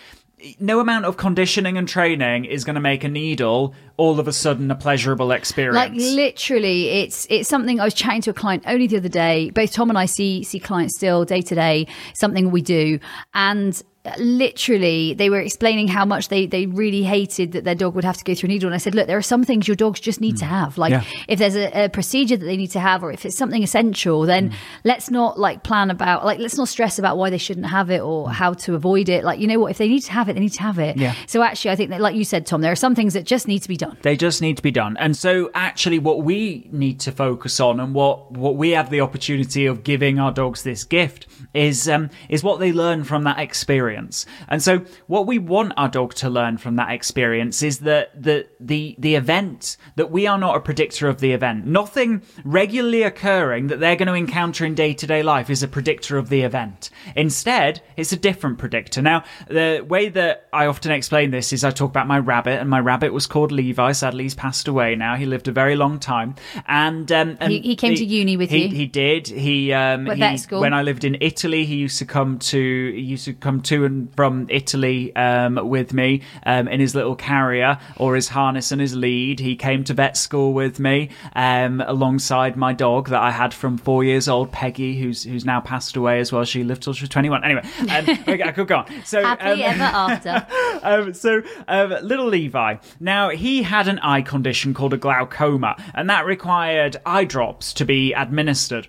no 0.60 0.80
amount 0.80 1.06
of 1.06 1.18
conditioning 1.18 1.78
and 1.78 1.88
training 1.88 2.46
is 2.46 2.64
going 2.64 2.75
to 2.75 2.82
make 2.82 3.04
a 3.04 3.10
needle 3.10 3.74
all 3.98 4.20
of 4.20 4.28
a 4.28 4.34
sudden 4.34 4.70
a 4.72 4.75
pleasurable 4.75 5.32
experience 5.32 5.75
Like 5.75 5.94
literally, 5.94 6.90
it's 6.90 7.25
it's 7.30 7.48
something 7.48 7.80
I 7.80 7.86
was 7.86 7.94
chatting 7.94 8.22
to 8.24 8.32
a 8.32 8.34
client 8.34 8.64
only 8.68 8.88
the 8.88 8.98
other 8.98 9.10
day. 9.10 9.50
Both 9.52 9.74
Tom 9.74 9.90
and 9.90 9.98
I 9.98 10.06
see 10.06 10.44
see 10.44 10.60
clients 10.60 10.96
still 10.96 11.25
day 11.25 11.42
to 11.42 11.56
day. 11.56 11.88
Something 12.14 12.52
we 12.52 12.62
do, 12.62 13.00
and 13.34 13.82
literally 14.17 15.13
they 15.13 15.29
were 15.29 15.39
explaining 15.39 15.88
how 15.88 16.05
much 16.05 16.29
they 16.29 16.45
they 16.45 16.65
really 16.65 17.03
hated 17.03 17.51
that 17.53 17.63
their 17.63 17.75
dog 17.75 17.95
would 17.95 18.03
have 18.03 18.17
to 18.17 18.24
go 18.24 18.35
through 18.35 18.47
a 18.47 18.51
needle. 18.51 18.67
And 18.67 18.75
I 18.75 18.77
said, 18.77 18.95
look, 18.95 19.07
there 19.07 19.17
are 19.17 19.21
some 19.24 19.43
things 19.43 19.67
your 19.67 19.75
dogs 19.75 20.00
just 20.00 20.21
need 20.21 20.38
to 20.38 20.45
mm. 20.45 20.50
have. 20.50 20.77
Like 20.77 20.91
Yeah. 20.91 21.03
if 21.27 21.39
there's 21.39 21.55
a, 21.55 21.85
a 21.85 21.89
procedure 21.89 22.38
that 22.38 22.45
they 22.45 22.57
need 22.57 22.71
to 22.71 22.79
have, 22.79 23.03
or 23.03 23.12
if 23.12 23.25
it's 23.25 23.38
something 23.38 23.63
essential, 23.63 24.21
then 24.24 24.50
mm. 24.50 24.53
let's 24.83 25.09
not 25.09 25.39
like 25.39 25.63
plan 25.63 25.91
about 25.91 26.25
like 26.25 26.39
let's 26.39 26.57
not 26.57 26.67
stress 26.67 27.00
about 27.00 27.17
why 27.17 27.29
they 27.29 27.38
shouldn't 27.38 27.67
have 27.67 27.89
it 27.89 28.01
or 28.01 28.27
mm. 28.27 28.31
how 28.31 28.53
to 28.53 28.75
avoid 28.75 29.09
it. 29.09 29.24
Like 29.24 29.39
you 29.39 29.47
know 29.47 29.59
what, 29.59 29.71
if 29.71 29.77
they 29.77 29.88
need 29.88 30.01
to 30.01 30.12
have 30.12 30.29
it, 30.29 30.33
they 30.33 30.39
need 30.39 30.53
to 30.53 30.63
have 30.63 30.79
it. 30.79 30.97
Yeah. 30.97 31.15
So 31.27 31.41
actually, 31.41 31.71
I 31.71 31.75
think 31.75 31.89
that 31.89 32.01
like 32.01 32.15
you 32.15 32.25
said, 32.25 32.45
Tom, 32.45 32.62
there 32.62 32.71
are 32.71 32.75
some 32.75 32.95
things 32.95 33.13
that 33.13 33.25
just 33.25 33.47
need 33.47 33.59
to 33.59 33.67
be 33.67 33.77
done. 33.77 33.97
They 34.01 34.15
just 34.15 34.41
need 34.41 34.57
to 34.57 34.63
be 34.63 34.71
done. 34.71 34.97
And 34.97 35.15
so 35.15 35.50
actually 35.53 36.00
what 36.00 36.24
we 36.24 36.67
need 36.71 37.00
to 37.01 37.12
focus 37.12 37.59
on 37.59 37.79
and 37.79 37.93
what, 37.93 38.31
what 38.31 38.55
we 38.55 38.71
have 38.71 38.89
the 38.89 39.01
opportunity 39.01 39.65
of 39.65 39.83
giving 39.83 40.19
our 40.19 40.31
dogs 40.31 40.63
this 40.63 40.83
gift 40.83 41.27
is 41.53 41.89
um, 41.89 42.09
is 42.29 42.43
what 42.43 42.59
they 42.59 42.71
learn 42.71 43.03
from 43.03 43.24
that 43.24 43.39
experience. 43.39 43.95
Experience. 43.96 44.25
And 44.48 44.62
so 44.62 44.86
what 45.08 45.28
we 45.28 45.40
want 45.40 45.74
our 45.78 45.90
dog 45.90 46.14
to 46.16 46.30
learn 46.30 46.58
from 46.58 46.75
that 46.75 46.92
experience 46.92 47.64
is 47.64 47.80
that 47.80 48.22
the 48.22 48.48
the 48.60 48.96
the 49.00 49.16
event 49.16 49.78
that 49.96 50.12
we 50.12 50.28
are 50.28 50.38
not 50.38 50.56
a 50.56 50.60
predictor 50.60 51.08
of 51.08 51.20
the 51.20 51.32
event. 51.32 51.66
Nothing 51.66 52.22
regularly 52.44 53.04
occurring 53.04 53.68
that 53.68 53.80
they're 53.80 53.96
going 53.96 54.08
to 54.08 54.14
encounter 54.14 54.66
in 54.66 54.75
day-to-day 54.75 55.24
life 55.24 55.50
is 55.50 55.64
a 55.64 55.68
predictor 55.68 56.18
of 56.18 56.30
the 56.30 56.42
event. 56.42 56.90
Instead, 57.16 57.82
it's 57.98 58.12
a 58.12 58.18
different 58.18 58.58
predictor. 58.58 59.02
Now, 59.02 59.24
the 59.48 59.86
way 59.88 60.10
that 60.10 60.48
I 60.54 60.68
often 60.68 60.92
explain 60.92 61.32
this 61.32 61.54
is 61.54 61.64
I 61.64 61.72
talk 61.72 61.90
about 61.90 62.08
my 62.08 62.20
rabbit, 62.20 62.60
and 62.60 62.70
my 62.70 62.80
rabbit 62.80 63.14
was 63.14 63.28
called 63.28 63.52
Levi. 63.52 63.92
Sadly, 63.92 64.24
he's 64.24 64.36
passed 64.36 64.68
away 64.68 64.96
now. 64.96 65.16
He 65.16 65.25
lived 65.25 65.48
a 65.48 65.52
very 65.52 65.75
long 65.75 66.00
time, 66.00 66.36
and, 66.68 67.12
um, 67.12 67.38
and 67.40 67.52
he, 67.52 67.60
he 67.60 67.75
came 67.75 67.96
to 67.96 68.06
uni 68.06 68.38
with 68.38 68.50
he, 68.50 68.66
you. 68.66 68.75
He 68.75 68.86
did. 68.86 69.28
He, 69.28 69.74
um, 69.74 70.06
he- 70.06 70.36
when 70.52 70.74
I 70.74 70.82
lived 70.82 71.04
in 71.04 71.18
Italy, 71.22 71.66
he 71.66 71.75
used 71.75 72.00
to 72.00 72.06
come 72.06 72.40
to 72.40 72.92
he 72.94 73.02
used 73.02 73.25
to 73.25 73.34
come 73.34 73.62
to 73.62 73.85
from 74.15 74.48
Italy 74.50 75.15
um, 75.15 75.70
with 75.70 75.94
me 75.94 76.22
um, 76.46 76.68
in 76.68 76.80
his 76.80 76.96
little 76.96 77.15
carrier 77.15 77.80
or 77.98 78.15
his 78.15 78.27
harness 78.30 78.72
and 78.72 78.82
his 78.82 78.96
lead. 78.96 79.39
He 79.39 79.56
came 79.56 79.84
to 79.86 79.94
vet 79.94 80.18
school 80.18 80.54
with 80.54 80.80
me 80.80 81.10
um, 81.36 81.82
alongside 81.82 82.56
my 82.58 82.74
dog 82.74 83.10
that 83.10 83.22
I 83.22 83.32
had 83.32 83.54
from 83.54 83.77
four 83.77 84.04
years 84.04 84.27
old, 84.27 84.51
Peggy, 84.51 84.98
who's 85.00 85.24
who's 85.24 85.46
now 85.46 85.62
passed 85.62 85.96
away 85.96 86.20
as 86.20 86.32
well. 86.32 86.46
She 86.46 86.63
lived 86.63 86.84
till 86.84 86.94
she 86.94 87.04
was 87.04 87.10
twenty 87.10 87.30
one. 87.30 87.44
Anyway, 87.44 87.63
um, 87.89 88.10
okay, 88.27 88.44
I 88.44 88.51
could 88.51 88.68
go 88.68 88.77
on. 88.77 89.04
So 89.04 89.24
Happily 89.24 89.63
um, 89.63 89.82
ever 89.82 89.84
after. 89.84 90.48
um, 90.84 91.13
so, 91.13 91.42
um, 91.68 91.96
little 92.01 92.27
Levi. 92.27 92.75
Now, 93.00 93.30
he 93.30 93.63
had 93.63 93.88
an 93.88 94.00
eye 94.00 94.22
condition 94.22 94.74
called 94.74 94.94
a 94.94 94.98
glaucoma, 94.98 95.75
and 95.94 96.10
that 96.10 96.25
required 96.25 96.98
eye 97.06 97.25
drops 97.25 97.74
to 97.74 97.86
be 97.86 98.13
administered. 98.13 98.88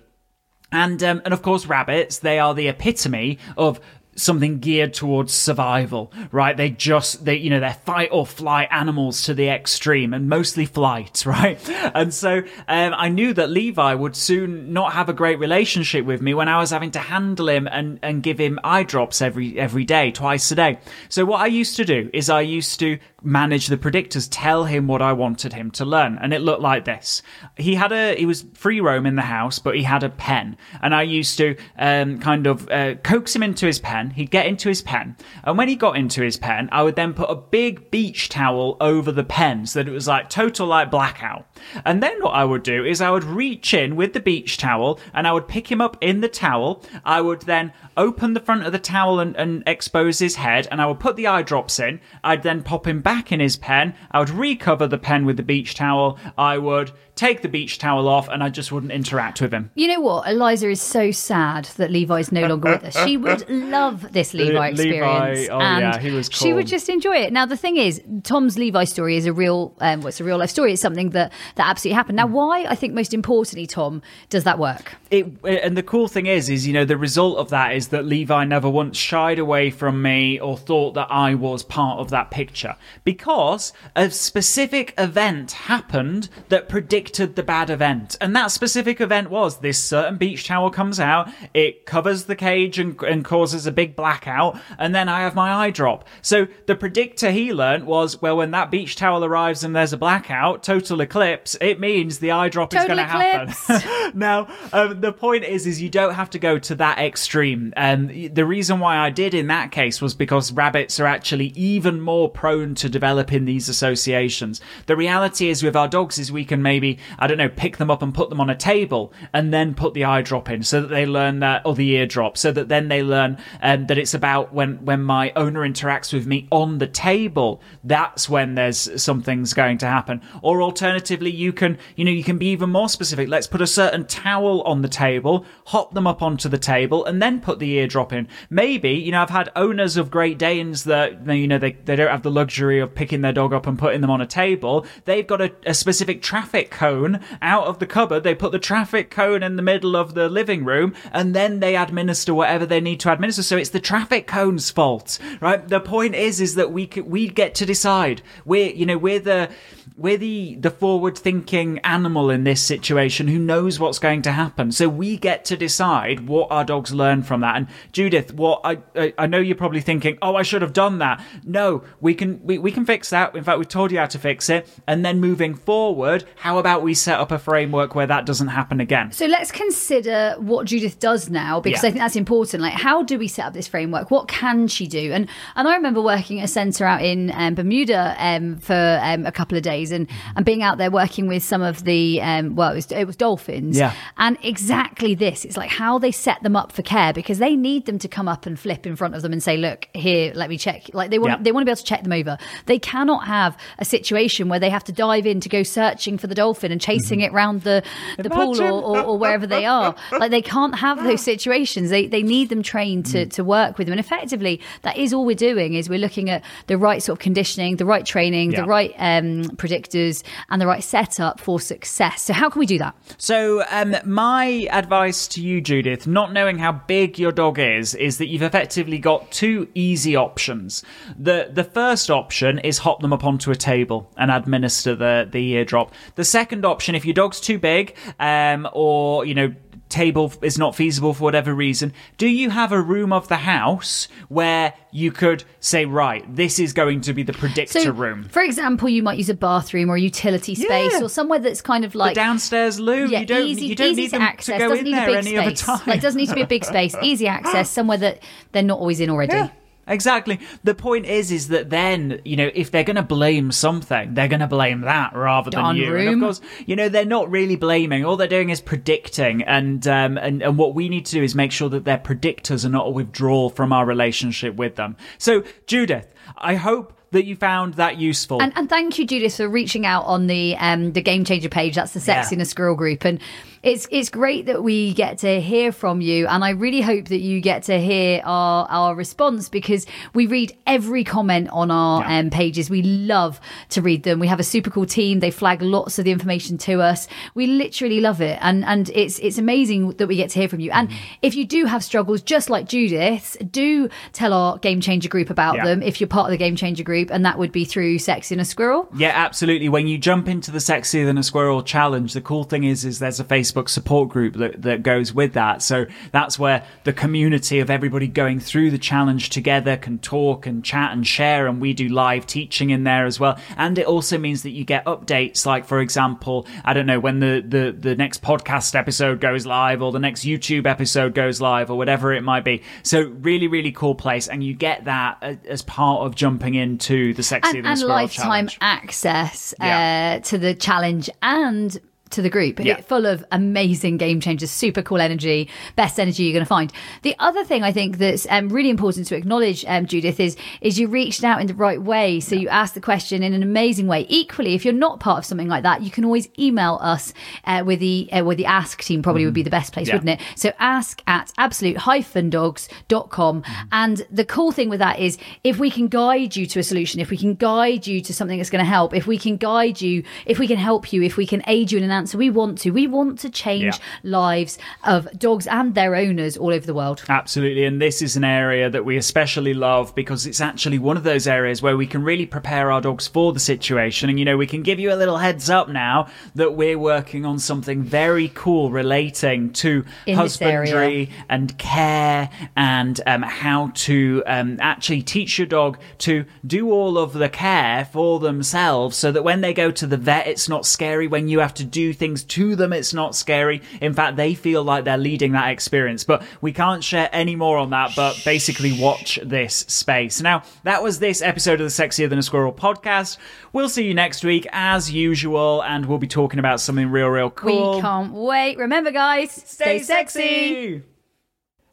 And 0.71 1.01
um, 1.01 1.21
and 1.23 1.33
of 1.33 1.41
course, 1.41 1.65
rabbits 1.65 2.19
they 2.19 2.39
are 2.39 2.53
the 2.53 2.67
epitome 2.67 3.39
of 3.57 3.79
something 4.17 4.59
geared 4.59 4.93
towards 4.93 5.33
survival, 5.33 6.11
right? 6.31 6.57
They 6.57 6.69
just 6.69 7.23
they 7.23 7.35
you 7.35 7.49
know 7.49 7.59
they're 7.59 7.73
fight 7.73 8.09
or 8.11 8.25
flight 8.25 8.67
animals 8.71 9.21
to 9.23 9.33
the 9.33 9.47
extreme, 9.47 10.13
and 10.13 10.27
mostly 10.27 10.65
flight, 10.65 11.23
right? 11.25 11.57
And 11.95 12.13
so 12.13 12.39
um, 12.67 12.93
I 12.97 13.09
knew 13.09 13.33
that 13.33 13.49
Levi 13.49 13.93
would 13.93 14.15
soon 14.15 14.73
not 14.73 14.93
have 14.93 15.07
a 15.07 15.13
great 15.13 15.39
relationship 15.39 16.05
with 16.05 16.21
me 16.21 16.33
when 16.33 16.49
I 16.49 16.59
was 16.59 16.71
having 16.71 16.91
to 16.91 16.99
handle 16.99 17.47
him 17.47 17.67
and 17.67 17.99
and 18.01 18.21
give 18.21 18.39
him 18.39 18.59
eye 18.63 18.83
drops 18.83 19.21
every 19.21 19.57
every 19.59 19.85
day, 19.85 20.11
twice 20.11 20.51
a 20.51 20.55
day. 20.55 20.79
So 21.09 21.23
what 21.23 21.41
I 21.41 21.47
used 21.47 21.77
to 21.77 21.85
do 21.85 22.09
is 22.13 22.29
I 22.29 22.41
used 22.41 22.79
to 22.79 22.99
manage 23.23 23.67
the 23.67 23.77
predictors, 23.77 24.27
tell 24.31 24.65
him 24.65 24.87
what 24.87 25.01
I 25.01 25.13
wanted 25.13 25.53
him 25.53 25.71
to 25.71 25.85
learn. 25.85 26.17
And 26.21 26.33
it 26.33 26.41
looked 26.41 26.61
like 26.61 26.85
this. 26.85 27.21
He 27.57 27.75
had 27.75 27.91
a, 27.91 28.15
he 28.15 28.25
was 28.25 28.45
free 28.53 28.79
roam 28.79 29.05
in 29.05 29.15
the 29.15 29.21
house, 29.21 29.59
but 29.59 29.75
he 29.75 29.83
had 29.83 30.03
a 30.03 30.09
pen. 30.09 30.57
And 30.81 30.93
I 30.93 31.01
used 31.03 31.37
to, 31.37 31.55
um, 31.77 32.19
kind 32.19 32.47
of, 32.47 32.69
uh, 32.69 32.95
coax 32.95 33.35
him 33.35 33.43
into 33.43 33.65
his 33.65 33.79
pen. 33.79 34.06
He'd 34.11 34.31
get 34.31 34.45
into 34.45 34.69
his 34.69 34.81
pen. 34.81 35.15
And 35.43 35.57
when 35.57 35.67
he 35.67 35.75
got 35.75 35.97
into 35.97 36.21
his 36.21 36.37
pen, 36.37 36.69
I 36.71 36.83
would 36.83 36.95
then 36.95 37.13
put 37.13 37.29
a 37.29 37.35
big 37.35 37.91
beach 37.91 38.29
towel 38.29 38.77
over 38.79 39.11
the 39.11 39.23
pen 39.23 39.65
so 39.65 39.79
that 39.79 39.89
it 39.89 39.93
was 39.93 40.07
like 40.07 40.29
total 40.29 40.67
like 40.67 40.91
blackout. 40.91 41.47
And 41.85 42.01
then 42.01 42.21
what 42.21 42.31
I 42.31 42.43
would 42.43 42.63
do 42.63 42.85
is 42.85 43.01
I 43.01 43.11
would 43.11 43.23
reach 43.23 43.73
in 43.73 43.95
with 43.95 44.13
the 44.13 44.19
beach 44.19 44.57
towel 44.57 44.99
and 45.13 45.27
I 45.27 45.31
would 45.31 45.47
pick 45.47 45.71
him 45.71 45.81
up 45.81 45.97
in 46.01 46.21
the 46.21 46.29
towel. 46.29 46.83
I 47.05 47.21
would 47.21 47.41
then 47.41 47.73
open 47.95 48.33
the 48.33 48.39
front 48.39 48.65
of 48.65 48.71
the 48.71 48.79
towel 48.79 49.19
and, 49.19 49.35
and 49.35 49.63
expose 49.65 50.19
his 50.19 50.35
head 50.35 50.67
and 50.71 50.81
I 50.81 50.85
would 50.85 50.99
put 50.99 51.15
the 51.15 51.27
eye 51.27 51.41
drops 51.41 51.79
in. 51.79 51.99
I'd 52.23 52.43
then 52.43 52.63
pop 52.63 52.87
him 52.87 53.01
back 53.01 53.31
in 53.31 53.39
his 53.39 53.57
pen. 53.57 53.95
I 54.11 54.19
would 54.19 54.29
recover 54.29 54.87
the 54.87 54.97
pen 54.97 55.25
with 55.25 55.37
the 55.37 55.43
beach 55.43 55.75
towel. 55.75 56.19
I 56.37 56.57
would 56.57 56.91
take 57.17 57.41
the 57.41 57.49
beach 57.49 57.79
towel 57.79 58.07
off 58.07 58.29
and 58.29 58.43
I 58.43 58.49
just 58.49 58.71
wouldn't 58.71 58.91
interact 58.91 59.41
with 59.41 59.53
him. 59.53 59.71
You 59.75 59.87
know 59.87 59.99
what? 60.01 60.27
Eliza 60.29 60.69
is 60.69 60.81
so 60.81 61.11
sad 61.11 61.65
that 61.77 61.91
Levi 61.91 62.19
is 62.19 62.31
no 62.31 62.47
longer 62.47 62.71
with 62.71 62.83
us. 62.83 63.03
She 63.03 63.17
would 63.17 63.49
love 63.49 64.13
this 64.13 64.33
Levi 64.33 64.71
Levi, 64.71 65.29
experience. 65.29 65.49
oh 65.51 65.59
and 65.59 65.81
yeah, 65.81 65.99
he 65.99 66.11
was 66.11 66.29
She 66.31 66.53
would 66.53 66.67
just 66.67 66.89
enjoy 66.89 67.17
it. 67.17 67.33
Now 67.33 67.45
the 67.45 67.57
thing 67.57 67.77
is, 67.77 68.01
Tom's 68.23 68.57
Levi 68.57 68.83
story 68.83 69.17
is 69.17 69.25
a 69.25 69.33
real, 69.33 69.73
um, 69.79 70.01
what's 70.01 70.21
a 70.21 70.23
real 70.23 70.37
life 70.37 70.49
story? 70.49 70.73
It's 70.73 70.81
something 70.81 71.09
that 71.11 71.33
that 71.55 71.69
absolutely 71.69 71.95
happened. 71.95 72.15
Now, 72.15 72.27
why? 72.27 72.65
I 72.65 72.75
think 72.75 72.93
most 72.93 73.13
importantly, 73.13 73.67
Tom, 73.67 74.01
does 74.29 74.43
that 74.43 74.59
work? 74.59 74.93
it 75.09 75.25
and 75.45 75.77
the 75.77 75.83
cool 75.83 76.09
thing 76.09 76.25
is 76.25 76.49
is 76.49 76.67
you 76.67 76.73
know 76.73 76.83
the 76.83 76.97
result 76.97 77.37
of 77.37 77.49
that 77.49 77.73
is 77.73 77.87
that 77.89 78.03
Levi 78.03 78.43
never 78.43 78.69
once 78.69 78.97
shied 78.97 79.39
away 79.39 79.69
from 79.69 80.01
me 80.01 80.37
or 80.37 80.57
thought 80.57 80.95
that 80.95 81.07
I 81.09 81.33
was 81.33 81.63
part 81.63 81.99
of 81.99 82.09
that 82.09 82.29
picture 82.29 82.75
because 83.05 83.71
a 83.95 84.11
specific 84.11 84.93
event 84.97 85.53
happened 85.53 86.27
that 86.49 86.67
predicted 86.67 87.06
the 87.15 87.43
bad 87.43 87.69
event 87.69 88.15
and 88.21 88.35
that 88.35 88.51
specific 88.51 89.01
event 89.01 89.29
was 89.29 89.59
this 89.59 89.81
certain 89.81 90.17
beach 90.17 90.45
towel 90.45 90.69
comes 90.69 90.99
out 90.99 91.29
it 91.53 91.85
covers 91.85 92.25
the 92.25 92.35
cage 92.35 92.77
and, 92.79 93.01
and 93.03 93.25
causes 93.25 93.65
a 93.65 93.71
big 93.71 93.95
blackout 93.95 94.59
and 94.77 94.93
then 94.93 95.09
I 95.09 95.21
have 95.21 95.35
my 95.35 95.51
eye 95.51 95.71
drop 95.71 96.07
so 96.21 96.47
the 96.65 96.75
predictor 96.75 97.31
he 97.31 97.53
learnt 97.53 97.85
was 97.85 98.21
well 98.21 98.37
when 98.37 98.51
that 98.51 98.71
beach 98.71 98.95
towel 98.95 99.23
arrives 99.23 99.63
and 99.63 99.75
there's 99.75 99.93
a 99.93 99.97
blackout 99.97 100.63
total 100.63 101.01
eclipse 101.01 101.55
it 101.61 101.79
means 101.79 102.19
the 102.19 102.31
eye 102.31 102.49
drop 102.49 102.73
is 102.73 102.85
going 102.85 102.97
to 102.97 103.03
happen 103.03 103.53
now, 104.13 104.47
um, 104.73 105.01
the 105.01 105.13
point 105.13 105.43
is, 105.43 105.67
is 105.67 105.81
you 105.81 105.89
don't 105.89 106.13
have 106.13 106.29
to 106.31 106.39
go 106.39 106.59
to 106.59 106.75
that 106.75 106.99
extreme. 106.99 107.73
Um, 107.77 108.07
the 108.07 108.45
reason 108.45 108.79
why 108.79 108.97
I 108.97 109.09
did 109.09 109.33
in 109.33 109.47
that 109.47 109.71
case 109.71 110.01
was 110.01 110.13
because 110.13 110.51
rabbits 110.51 110.99
are 110.99 111.05
actually 111.05 111.47
even 111.55 112.01
more 112.01 112.29
prone 112.29 112.75
to 112.75 112.89
developing 112.89 113.45
these 113.45 113.69
associations. 113.69 114.61
The 114.85 114.95
reality 114.95 115.49
is 115.49 115.63
with 115.63 115.75
our 115.75 115.87
dogs 115.87 116.19
is 116.19 116.31
we 116.31 116.45
can 116.45 116.61
maybe, 116.61 116.96
I 117.19 117.27
don't 117.27 117.37
know, 117.37 117.49
pick 117.49 117.77
them 117.77 117.91
up 117.91 118.01
and 118.01 118.13
put 118.13 118.29
them 118.29 118.41
on 118.41 118.49
a 118.49 118.55
table 118.55 119.13
and 119.33 119.53
then 119.53 119.73
put 119.73 119.93
the 119.93 120.05
eye 120.05 120.21
drop 120.21 120.49
in 120.49 120.63
so 120.63 120.81
that 120.81 120.87
they 120.87 121.05
learn 121.05 121.39
that, 121.39 121.65
or 121.65 121.75
the 121.75 121.89
ear 121.91 122.05
drop, 122.05 122.37
so 122.37 122.51
that 122.51 122.67
then 122.67 122.87
they 122.87 123.03
learn 123.03 123.37
um, 123.61 123.87
that 123.87 123.97
it's 123.97 124.13
about 124.13 124.53
when, 124.53 124.83
when 124.85 125.01
my 125.01 125.31
owner 125.35 125.67
interacts 125.67 126.13
with 126.13 126.27
me 126.27 126.47
on 126.51 126.77
the 126.77 126.87
table, 126.87 127.61
that's 127.83 128.29
when 128.29 128.55
there's 128.55 129.01
something's 129.01 129.53
going 129.53 129.77
to 129.79 129.87
happen. 129.87 130.21
Or 130.41 130.61
alternatively, 130.61 131.31
you 131.31 131.53
can, 131.53 131.77
you 131.95 132.05
know, 132.05 132.11
you 132.11 132.23
can 132.23 132.37
be 132.37 132.47
even 132.47 132.69
more 132.69 132.89
specific. 132.89 133.29
Let's 133.29 133.47
put 133.47 133.61
a 133.61 133.67
certain 133.67 134.05
towel 134.05 134.61
on 134.63 134.81
the 134.81 134.87
table, 134.89 135.45
hop 135.67 135.93
them 135.93 136.07
up 136.07 136.21
onto 136.21 136.49
the 136.49 136.57
table, 136.57 137.05
and 137.05 137.21
then 137.21 137.41
put 137.41 137.59
the 137.59 137.73
eardrop 137.73 138.13
in. 138.13 138.27
Maybe, 138.49 138.91
you 138.91 139.11
know, 139.11 139.21
I've 139.21 139.29
had 139.29 139.51
owners 139.55 139.97
of 139.97 140.11
Great 140.11 140.37
Danes 140.37 140.83
that, 140.85 141.25
you 141.27 141.47
know, 141.47 141.57
they, 141.57 141.73
they 141.73 141.95
don't 141.95 142.09
have 142.09 142.23
the 142.23 142.31
luxury 142.31 142.79
of 142.79 142.95
picking 142.95 143.21
their 143.21 143.33
dog 143.33 143.53
up 143.53 143.67
and 143.67 143.77
putting 143.77 144.01
them 144.01 144.09
on 144.09 144.21
a 144.21 144.25
table. 144.25 144.85
They've 145.05 145.27
got 145.27 145.41
a, 145.41 145.51
a 145.65 145.73
specific 145.73 146.21
traffic 146.21 146.69
cone 146.87 147.19
out 147.41 147.67
of 147.67 147.79
the 147.79 147.85
cupboard. 147.85 148.23
They 148.23 148.35
put 148.35 148.51
the 148.51 148.59
traffic 148.59 149.11
cone 149.11 149.43
in 149.43 149.55
the 149.55 149.61
middle 149.61 149.95
of 149.95 150.13
the 150.13 150.29
living 150.29 150.63
room, 150.65 150.93
and 151.11 151.35
then 151.35 151.59
they 151.59 151.75
administer 151.75 152.33
whatever 152.33 152.65
they 152.65 152.81
need 152.81 152.99
to 153.01 153.11
administer. 153.11 153.43
So 153.43 153.57
it's 153.57 153.71
the 153.71 153.79
traffic 153.79 154.27
cone's 154.27 154.69
fault, 154.69 155.19
right? 155.41 155.67
The 155.67 155.79
point 155.79 156.15
is, 156.15 156.39
is 156.41 156.55
that 156.55 156.71
we 156.71 156.89
we 157.03 157.27
get 157.27 157.55
to 157.55 157.65
decide. 157.65 158.21
We're, 158.45 158.71
you 158.71 158.85
know, 158.85 158.97
we're 158.97 159.19
the 159.19 159.49
we're 159.97 160.17
the 160.17 160.55
the 160.55 160.69
forward 160.69 161.17
thinking 161.17 161.79
animal 161.79 162.29
in 162.29 162.43
this 162.43 162.61
situation 162.61 163.27
who 163.27 163.39
knows 163.39 163.79
what's 163.79 163.97
going 163.97 164.21
to 164.21 164.31
happen 164.31 164.71
so 164.71 164.87
we 164.87 165.17
get 165.17 165.43
to 165.43 165.57
decide 165.57 166.27
what 166.27 166.51
our 166.51 166.63
dogs 166.63 166.93
learn 166.93 167.23
from 167.23 167.41
that 167.41 167.55
and 167.55 167.67
judith 167.91 168.33
what 168.33 168.61
i 168.63 168.77
i, 168.95 169.13
I 169.17 169.27
know 169.27 169.39
you're 169.39 169.55
probably 169.55 169.81
thinking 169.81 170.17
oh 170.21 170.35
i 170.35 170.43
should 170.43 170.61
have 170.61 170.73
done 170.73 170.99
that 170.99 171.23
no 171.43 171.83
we 171.99 172.13
can 172.13 172.39
we, 172.43 172.59
we 172.59 172.71
can 172.71 172.85
fix 172.85 173.09
that 173.09 173.35
in 173.35 173.43
fact 173.43 173.57
we've 173.57 173.67
told 173.67 173.91
you 173.91 173.97
how 173.97 174.05
to 174.05 174.19
fix 174.19 174.49
it 174.49 174.69
and 174.85 175.03
then 175.03 175.19
moving 175.19 175.55
forward 175.55 176.25
how 176.35 176.59
about 176.59 176.76
we 176.83 176.93
set 176.93 177.19
up 177.19 177.31
a 177.31 177.39
framework 177.39 177.95
where 177.95 178.07
that 178.07 178.25
doesn't 178.25 178.47
happen 178.49 178.79
again 178.79 179.11
So 179.11 179.25
let's 179.25 179.51
consider 179.51 180.35
what 180.39 180.65
Judith 180.65 180.99
does 180.99 181.29
now 181.29 181.59
because 181.59 181.83
Yeah. 181.83 181.89
I 181.89 181.91
think 181.91 182.01
that's 182.01 182.15
important. 182.15 182.61
Like, 182.63 182.73
how 182.73 183.03
do 183.03 183.17
we 183.19 183.27
set 183.27 183.45
up 183.45 183.53
this 183.53 183.67
framework? 183.67 184.11
What 184.11 184.27
can 184.27 184.67
she 184.67 184.87
do? 184.87 185.11
And 185.13 185.27
and 185.55 185.67
I 185.67 185.75
remember 185.75 186.01
working 186.01 186.39
at 186.39 186.45
a 186.45 186.47
centre 186.47 186.85
out 186.85 187.01
in 187.03 187.31
um, 187.33 187.55
Bermuda 187.55 188.15
um, 188.17 188.57
for 188.57 188.99
um, 189.03 189.25
a 189.25 189.31
couple 189.31 189.57
of 189.57 189.63
days 189.63 189.91
and 189.91 190.07
and 190.35 190.45
being 190.45 190.63
out 190.63 190.77
there 190.77 190.91
working 190.91 191.27
with 191.27 191.43
some 191.43 191.61
of 191.61 191.83
the 191.83 192.21
um, 192.21 192.55
well, 192.55 192.71
it 192.71 192.75
was, 192.75 192.91
it 192.91 193.05
was 193.05 193.15
dolphins. 193.15 193.77
Yeah. 193.77 193.93
And 194.17 194.37
exactly 194.43 195.15
this, 195.15 195.45
it's 195.45 195.57
like 195.57 195.69
how 195.69 195.97
they 195.99 196.11
set 196.11 196.41
them 196.43 196.55
up 196.55 196.71
for 196.71 196.81
care 196.81 197.13
because 197.13 197.37
they 197.39 197.55
need 197.55 197.85
them 197.85 197.99
to 197.99 198.07
come 198.07 198.27
up 198.27 198.45
and 198.45 198.59
flip 198.59 198.85
in 198.85 198.95
front 198.95 199.15
of 199.15 199.21
them 199.21 199.31
and 199.31 199.41
say, 199.41 199.57
"Look, 199.57 199.87
here, 199.93 200.31
let 200.35 200.49
me 200.49 200.57
check." 200.57 200.89
Like 200.93 201.09
they 201.11 201.19
want 201.19 201.31
Yeah. 201.31 201.43
they 201.43 201.51
want 201.51 201.61
to 201.63 201.65
be 201.65 201.71
able 201.71 201.77
to 201.77 201.83
check 201.83 202.03
them 202.03 202.13
over. 202.13 202.37
They 202.65 202.79
cannot 202.79 203.25
have 203.27 203.55
a 203.79 203.85
situation 203.85 204.49
where 204.49 204.59
they 204.59 204.69
have 204.69 204.83
to 204.85 204.91
dive 204.91 205.25
in 205.25 205.39
to 205.41 205.49
go 205.49 205.63
searching 205.63 206.17
for 206.17 206.27
the 206.27 206.35
dolphin 206.35 206.66
and 206.71 206.81
chasing 206.81 207.21
it 207.21 207.31
round 207.33 207.61
the 207.61 207.83
the 208.17 208.29
pool 208.29 208.61
or, 208.61 208.71
or, 208.71 209.01
or 209.03 209.17
wherever 209.17 209.47
they 209.47 209.65
are. 209.65 209.95
Like 210.11 210.31
they 210.31 210.41
can't 210.41 210.75
have 210.75 211.03
those 211.03 211.21
situations. 211.33 211.89
They 211.89 212.07
they 212.07 212.23
need 212.23 212.49
them 212.49 212.63
trained 212.63 213.05
to, 213.07 213.25
to 213.27 213.43
work 213.43 213.77
with 213.77 213.87
them. 213.87 213.93
And 213.93 213.99
effectively, 213.99 214.61
that 214.83 214.97
is 214.97 215.13
all 215.13 215.25
we're 215.25 215.35
doing 215.35 215.73
is 215.73 215.89
we're 215.89 215.99
looking 215.99 216.29
at 216.29 216.43
the 216.67 216.77
right 216.77 217.01
sort 217.01 217.17
of 217.17 217.21
conditioning, 217.21 217.77
the 217.77 217.85
right 217.85 218.05
training, 218.05 218.51
Yeah. 218.51 218.61
the 218.61 218.67
right 218.67 218.93
um, 218.97 219.43
predictors, 219.57 220.23
and 220.49 220.61
the 220.61 220.67
right 220.67 220.83
setup 220.83 221.39
for 221.39 221.59
success. 221.59 222.21
So 222.23 222.33
how 222.33 222.49
can 222.49 222.59
we 222.59 222.65
do 222.65 222.77
that? 222.79 222.95
So, 223.17 223.63
um, 223.69 223.95
my 224.05 224.67
advice 224.71 225.27
to 225.29 225.41
you, 225.41 225.61
Judith, 225.61 226.07
not 226.07 226.33
knowing 226.33 226.57
how 226.57 226.71
big 226.71 227.17
your 227.19 227.31
dog 227.31 227.59
is, 227.59 227.95
is 227.95 228.17
that 228.17 228.27
you've 228.27 228.41
effectively 228.41 228.97
got 228.99 229.31
two 229.31 229.67
easy 229.75 230.15
options. 230.15 230.83
The 231.17 231.49
the 231.51 231.63
first 231.63 232.09
option 232.11 232.59
is 232.59 232.79
hop 232.79 233.01
them 233.01 233.13
up 233.13 233.23
onto 233.23 233.51
a 233.51 233.55
table 233.55 234.11
and 234.17 234.31
administer 234.31 234.95
the 234.95 235.27
the 235.29 235.51
ear 235.53 235.65
drop. 235.65 235.93
The 236.15 236.23
second 236.25 236.56
option, 236.65 236.95
if 236.95 237.05
your 237.05 237.13
dog's 237.13 237.39
too 237.39 237.59
big, 237.59 237.95
um, 238.19 238.67
or 238.73 239.25
you 239.25 239.33
know 239.35 239.53
table 239.89 240.33
is 240.41 240.57
not 240.57 240.75
feasible 240.75 241.13
for 241.13 241.23
whatever 241.23 241.53
reason, 241.55 241.93
do 242.17 242.27
you 242.27 242.49
have 242.49 242.73
a 242.73 242.81
room 242.81 243.13
of 243.13 243.29
the 243.29 243.37
house 243.37 244.09
where 244.27 244.73
you 244.91 245.13
could 245.13 245.45
say, 245.61 245.85
right, 245.85 246.25
this 246.35 246.59
is 246.59 246.73
going 246.73 246.99
to 246.99 247.13
be 247.13 247.23
the 247.23 247.31
predictor 247.31 247.93
room? 247.93 248.25
For 248.25 248.41
example, 248.41 248.89
you 248.89 249.01
might 249.01 249.17
use 249.17 249.29
a 249.29 249.33
bathroom 249.33 249.89
or 249.89 249.95
a 249.95 249.99
utility 250.01 250.55
space 250.55 250.91
Yeah. 250.91 251.01
or 251.03 251.07
somewhere 251.07 251.39
that's 251.39 251.61
kind 251.61 251.85
of 251.85 251.95
like 251.95 252.15
the 252.15 252.19
downstairs 252.19 252.81
loo. 252.81 253.05
yeah, 253.07 253.21
you 253.21 253.25
don't, 253.25 253.47
easy, 253.47 253.67
you 253.67 253.75
don't 253.75 253.91
easy 253.91 254.01
need 254.01 254.09
to 254.09 254.21
access. 254.21 254.57
to 254.59 254.67
go 254.67 254.69
doesn't 254.71 254.79
in 254.87 254.91
need 254.91 254.97
there 254.97 255.09
a 255.41 255.45
big 255.45 255.57
space. 255.57 255.87
Like 255.87 256.01
doesn't 256.01 256.19
need 256.19 256.27
to 256.29 256.35
be 256.35 256.41
a 256.41 256.47
big 256.47 256.65
space. 256.73 256.93
Easy 257.01 257.27
access 257.29 257.69
somewhere 257.71 257.97
that 257.99 258.21
they're 258.51 258.63
not 258.63 258.79
always 258.79 258.99
in 258.99 259.09
already. 259.09 259.35
Yeah, 259.37 259.49
exactly. 259.87 260.39
The 260.63 260.75
point 260.75 261.05
is, 261.05 261.31
is 261.31 261.47
that 261.49 261.69
then 261.69 262.21
you 262.25 262.35
know 262.35 262.49
if 262.53 262.71
they're 262.71 262.83
going 262.83 262.95
to 262.95 263.03
blame 263.03 263.51
something, 263.51 264.13
they're 264.13 264.27
going 264.27 264.41
to 264.41 264.47
blame 264.47 264.81
that 264.81 265.15
rather 265.15 265.49
than 265.49 265.61
Darn 265.61 265.75
you. 265.75 265.95
And 265.95 266.09
of 266.09 266.19
course, 266.19 266.41
you 266.65 266.75
know 266.75 266.89
they're 266.89 267.05
not 267.05 267.29
really 267.29 267.55
blaming. 267.55 268.05
All 268.05 268.17
they're 268.17 268.27
doing 268.27 268.49
is 268.49 268.61
predicting, 268.61 269.43
and 269.43 269.87
um, 269.87 270.17
and 270.17 270.41
and 270.41 270.57
what 270.57 270.75
we 270.75 270.89
need 270.89 271.05
to 271.07 271.13
do 271.13 271.23
is 271.23 271.35
make 271.35 271.51
sure 271.51 271.69
that 271.69 271.85
their 271.85 271.97
predictors 271.97 272.65
are 272.65 272.69
not 272.69 272.87
a 272.87 272.91
withdrawal 272.91 273.49
from 273.49 273.71
our 273.73 273.85
relationship 273.85 274.55
with 274.55 274.75
them. 274.75 274.95
So, 275.17 275.43
Judith, 275.65 276.13
I 276.37 276.55
hope 276.55 276.96
that 277.11 277.25
you 277.25 277.35
found 277.35 277.75
that 277.75 277.97
useful. 277.97 278.41
And, 278.41 278.51
and 278.55 278.69
thank 278.69 278.99
you, 278.99 279.05
Judith, 279.05 279.37
for 279.37 279.47
reaching 279.47 279.85
out 279.85 280.05
on 280.05 280.27
the 280.27 280.55
um, 280.57 280.91
the 280.93 281.01
Game 281.01 281.23
Changer 281.25 281.49
page. 281.49 281.75
That's 281.75 281.93
the 281.93 281.99
Yeah. 282.05 282.21
Sexiness 282.23 282.47
Squirrel 282.47 282.75
group, 282.75 283.05
and 283.05 283.19
it's 283.63 283.87
it's 283.91 284.09
great 284.09 284.45
that 284.47 284.63
we 284.63 284.93
get 284.93 285.17
to 285.19 285.39
hear 285.41 285.71
from 285.71 286.01
you. 286.01 286.27
And 286.27 286.43
I 286.43 286.49
really 286.51 286.81
hope 286.81 287.05
that 287.05 287.19
you 287.19 287.39
get 287.41 287.63
to 287.63 287.79
hear 287.79 288.21
our 288.25 288.67
our 288.69 288.95
response 288.95 289.49
because 289.49 289.85
we 290.13 290.25
read 290.25 290.55
every 290.67 291.03
comment 291.03 291.49
on 291.51 291.71
our 291.71 292.01
Yeah. 292.01 292.19
um, 292.19 292.29
pages. 292.29 292.69
We 292.69 292.81
love 292.81 293.39
to 293.69 293.81
read 293.81 294.03
them. 294.03 294.19
We 294.19 294.27
have 294.27 294.39
a 294.39 294.43
super 294.43 294.69
cool 294.69 294.85
team. 294.85 295.19
They 295.21 295.31
flag 295.31 295.61
lots 295.61 295.97
of 295.99 296.05
the 296.05 296.11
information 296.11 296.57
to 296.59 296.81
us. 296.81 297.07
We 297.35 297.47
literally 297.47 298.01
love 298.01 298.21
it, 298.21 298.37
and 298.41 298.65
and 298.65 298.89
it's 298.93 299.17
it's 299.19 299.37
amazing 299.37 299.91
that 299.91 300.07
we 300.07 300.17
get 300.17 300.29
to 300.31 300.39
hear 300.39 300.49
from 300.49 300.59
you. 300.59 300.71
And 300.71 300.89
Mm-hmm. 300.89 300.97
if 301.21 301.35
you 301.35 301.45
do 301.45 301.65
have 301.65 301.83
struggles, 301.83 302.21
just 302.21 302.49
like 302.49 302.67
Judith, 302.67 303.35
do 303.51 303.89
tell 304.13 304.33
our 304.33 304.57
Game 304.57 304.81
Changer 304.81 305.09
group 305.09 305.29
about 305.29 305.55
Yeah. 305.55 305.65
them 305.65 305.81
if 305.83 305.99
you're 306.01 306.07
part 306.07 306.25
of 306.27 306.31
the 306.31 306.37
Game 306.37 306.55
Changer 306.55 306.83
group, 306.83 306.96
and 307.11 307.25
that 307.25 307.37
would 307.37 307.51
be 307.51 307.65
through 307.65 307.97
Sexier 307.97 308.29
Than 308.29 308.39
a 308.39 308.45
Squirrel. 308.45 308.89
Yeah, 308.95 309.11
absolutely. 309.13 309.69
When 309.69 309.87
you 309.87 309.97
jump 309.97 310.27
into 310.27 310.51
the 310.51 310.59
Sexier 310.59 311.05
Than 311.05 311.17
a 311.17 311.23
Squirrel 311.23 311.63
challenge, 311.63 312.13
the 312.13 312.21
cool 312.21 312.43
thing 312.43 312.63
is, 312.63 312.85
is 312.85 312.99
there's 312.99 313.19
a 313.19 313.23
Facebook 313.23 313.69
support 313.69 314.09
group 314.09 314.35
that, 314.35 314.61
that 314.61 314.83
goes 314.83 315.13
with 315.13 315.33
that. 315.33 315.61
So 315.61 315.85
that's 316.11 316.39
where 316.39 316.65
the 316.83 316.93
community 316.93 317.59
of 317.59 317.69
everybody 317.69 318.07
going 318.07 318.39
through 318.39 318.71
the 318.71 318.77
challenge 318.77 319.29
together 319.29 319.77
can 319.77 319.99
talk 319.99 320.45
and 320.45 320.63
chat 320.63 320.91
and 320.91 321.05
share. 321.05 321.47
And 321.47 321.61
we 321.61 321.73
do 321.73 321.89
live 321.89 322.25
teaching 322.25 322.69
in 322.69 322.83
there 322.83 323.05
as 323.05 323.19
well. 323.19 323.39
And 323.55 323.77
it 323.77 323.85
also 323.85 324.17
means 324.17 324.43
that 324.43 324.51
you 324.51 324.63
get 324.63 324.85
updates. 324.85 325.45
Like, 325.45 325.65
for 325.65 325.79
example, 325.79 326.47
I 326.63 326.73
don't 326.73 326.85
know, 326.85 326.99
when 326.99 327.19
the, 327.19 327.43
the, 327.47 327.75
the 327.77 327.95
next 327.95 328.21
podcast 328.21 328.75
episode 328.75 329.19
goes 329.21 329.45
live 329.45 329.81
or 329.81 329.91
the 329.91 329.99
next 329.99 330.23
YouTube 330.23 330.65
episode 330.65 331.13
goes 331.13 331.41
live 331.41 331.69
or 331.69 331.77
whatever 331.77 332.13
it 332.13 332.21
might 332.21 332.43
be. 332.43 332.63
So 332.83 333.01
really, 333.01 333.47
really 333.47 333.71
cool 333.71 333.95
place. 333.95 334.27
And 334.27 334.43
you 334.43 334.53
get 334.53 334.85
that 334.85 335.17
uh, 335.21 335.35
as 335.47 335.61
part 335.61 336.05
of 336.05 336.15
jumping 336.15 336.55
into 336.55 336.86
the 337.13 337.21
Sexier 337.21 337.43
and, 337.43 337.55
Than 337.57 337.65
a 337.65 337.69
and 337.71 337.81
lifetime 337.83 338.47
challenge. 338.47 338.57
access 338.61 339.53
Yeah. 339.59 340.17
uh, 340.19 340.23
to 340.29 340.37
the 340.37 340.53
challenge 340.53 341.09
and 341.21 341.79
to 342.11 342.21
the 342.21 342.29
group. 342.29 342.59
Yeah. 342.59 342.81
Full 342.81 343.05
of 343.05 343.23
amazing 343.31 343.97
game 343.97 344.19
changers, 344.19 344.51
super 344.51 344.81
cool 344.81 344.99
energy, 344.99 345.49
best 345.75 345.99
energy 345.99 346.23
you're 346.23 346.33
going 346.33 346.45
to 346.45 346.49
find. 346.49 346.71
The 347.03 347.15
other 347.19 347.43
thing 347.43 347.63
I 347.63 347.71
think 347.71 347.97
that's 347.97 348.27
um, 348.29 348.49
really 348.49 348.69
important 348.69 349.07
to 349.07 349.15
acknowledge, 349.15 349.65
um, 349.67 349.85
Judith, 349.85 350.19
is 350.19 350.35
is 350.61 350.79
you 350.79 350.87
reached 350.87 351.23
out 351.23 351.41
in 351.41 351.47
the 351.47 351.53
right 351.53 351.81
way. 351.81 352.19
So 352.19 352.35
you 352.35 352.49
asked 352.49 352.75
the 352.75 352.81
question 352.81 353.23
in 353.23 353.33
an 353.33 353.43
amazing 353.43 353.87
way. 353.87 354.05
Equally, 354.09 354.53
if 354.55 354.65
you're 354.65 354.73
not 354.73 354.99
part 354.99 355.19
of 355.19 355.25
something 355.25 355.47
like 355.47 355.63
that, 355.63 355.81
you 355.81 355.91
can 355.91 356.05
always 356.05 356.27
email 356.39 356.79
us 356.81 357.13
uh, 357.45 357.63
with 357.65 357.79
the 357.79 358.09
uh, 358.11 358.23
with 358.23 358.37
the 358.37 358.45
ask 358.45 358.81
team. 358.81 359.01
Probably 359.01 359.25
would 359.25 359.33
be 359.33 359.43
the 359.43 359.49
best 359.49 359.73
place, 359.73 359.87
Mm-hmm. 359.87 360.07
Yeah. 360.07 360.13
wouldn't 360.13 360.21
it? 360.21 360.39
So 360.39 360.51
ask 360.59 361.01
at 361.07 361.31
absolute-dogs.com. 361.37 363.41
Mm-hmm. 363.41 363.67
And 363.71 364.05
the 364.11 364.25
cool 364.25 364.51
thing 364.51 364.69
with 364.69 364.79
that 364.79 364.99
is 364.99 365.17
if 365.43 365.59
we 365.59 365.69
can 365.69 365.87
guide 365.87 366.35
you 366.35 366.45
to 366.47 366.59
a 366.59 366.63
solution, 366.63 366.99
if 366.99 367.09
we 367.09 367.17
can 367.17 367.35
guide 367.35 367.87
you 367.87 368.01
to 368.01 368.13
something 368.13 368.37
that's 368.37 368.49
going 368.49 368.63
to 368.63 368.69
help, 368.69 368.93
if 368.93 369.07
we 369.07 369.17
can 369.17 369.37
guide 369.37 369.81
you, 369.81 370.03
if 370.25 370.39
we 370.39 370.47
can 370.47 370.57
help 370.57 370.91
you, 370.93 371.01
if 371.03 371.17
we 371.17 371.25
can 371.25 371.41
aid 371.47 371.71
you 371.71 371.77
in 371.77 371.83
an 371.83 371.91
answer, 371.97 372.17
we 372.17 372.29
want 372.29 372.57
to. 372.59 372.71
We 372.71 372.87
want 372.87 373.19
to 373.19 373.29
change 373.29 373.63
Yeah. 373.63 373.71
lives 374.03 374.57
of 374.83 375.07
dogs 375.17 375.47
and 375.47 375.75
their 375.75 375.95
owners 375.95 376.37
all 376.37 376.53
over 376.53 376.65
the 376.65 376.73
world. 376.73 377.03
Absolutely. 377.09 377.65
And 377.65 377.81
this 377.81 378.01
is 378.01 378.15
an 378.15 378.23
area 378.23 378.69
that 378.69 378.85
we 378.85 378.97
especially 378.97 379.53
love 379.53 379.93
because 379.95 380.25
it's 380.25 380.41
actually 380.41 380.79
one 380.79 380.97
of 380.97 381.03
those 381.03 381.27
areas 381.27 381.61
where 381.61 381.75
we 381.77 381.87
can 381.87 382.03
really 382.03 382.25
prepare 382.25 382.71
our 382.71 382.81
dogs 382.81 383.07
for 383.07 383.33
the 383.33 383.39
situation. 383.39 384.09
And, 384.09 384.19
you 384.19 384.25
know, 384.25 384.37
we 384.37 384.47
can 384.47 384.63
give 384.63 384.79
you 384.79 384.93
a 384.93 384.95
little 384.95 385.17
heads 385.17 385.49
up 385.49 385.69
now 385.69 386.07
that 386.35 386.53
we're 386.53 386.79
working 386.79 387.25
on 387.25 387.39
something 387.39 387.83
very 387.83 388.31
cool 388.33 388.71
relating 388.71 389.51
to 389.53 389.83
In 390.05 390.15
husbandry 390.15 391.09
and 391.29 391.57
care 391.57 392.29
and 392.55 393.01
um, 393.05 393.21
how 393.23 393.71
to 393.73 394.23
um, 394.25 394.57
actually 394.61 395.01
teach 395.01 395.37
your 395.37 395.47
dog 395.47 395.77
to 395.99 396.25
do 396.45 396.71
all 396.71 396.97
of 396.97 397.13
the 397.13 397.29
care 397.29 397.85
for 397.91 398.19
themselves 398.19 398.95
so 398.97 399.11
that 399.11 399.23
when 399.23 399.41
they 399.41 399.53
go 399.53 399.71
to 399.71 399.87
the 399.87 399.97
vet, 399.97 400.27
it's 400.27 400.47
not 400.49 400.65
scary. 400.65 401.07
When 401.07 401.27
you 401.27 401.39
have 401.39 401.53
to 401.55 401.63
do 401.63 401.86
things 401.93 402.23
to 402.23 402.55
them, 402.55 402.73
it's 402.73 402.93
not 402.93 403.15
scary. 403.15 403.61
In 403.81 403.93
fact, 403.93 404.17
they 404.17 404.33
feel 404.33 404.63
like 404.63 404.83
they're 404.83 404.97
leading 404.97 405.33
that 405.33 405.49
experience. 405.49 406.03
But 406.03 406.23
we 406.41 406.51
can't 406.51 406.83
share 406.83 407.09
any 407.11 407.35
more 407.35 407.57
on 407.57 407.69
that, 407.71 407.93
but 407.95 408.21
basically 408.25 408.79
watch 408.79 409.19
this 409.23 409.55
space. 409.55 410.21
Now, 410.21 410.43
that 410.63 410.83
was 410.83 410.99
this 410.99 411.21
episode 411.21 411.61
of 411.61 411.65
the 411.65 411.83
Sexier 411.83 412.09
Than 412.09 412.19
a 412.19 412.23
Squirrel 412.23 412.53
podcast. 412.53 413.17
We'll 413.53 413.69
see 413.69 413.85
you 413.85 413.93
next 413.93 414.23
week 414.23 414.47
as 414.51 414.91
usual, 414.91 415.63
and 415.63 415.85
we'll 415.85 415.97
be 415.97 416.07
talking 416.07 416.39
about 416.39 416.59
something 416.59 416.89
real, 416.89 417.07
real 417.07 417.29
cool. 417.29 417.75
We 417.75 417.81
can't 417.81 418.13
wait. 418.13 418.57
Remember, 418.57 418.91
guys, 418.91 419.31
Stay 419.31 419.79
sexy! 419.79 420.83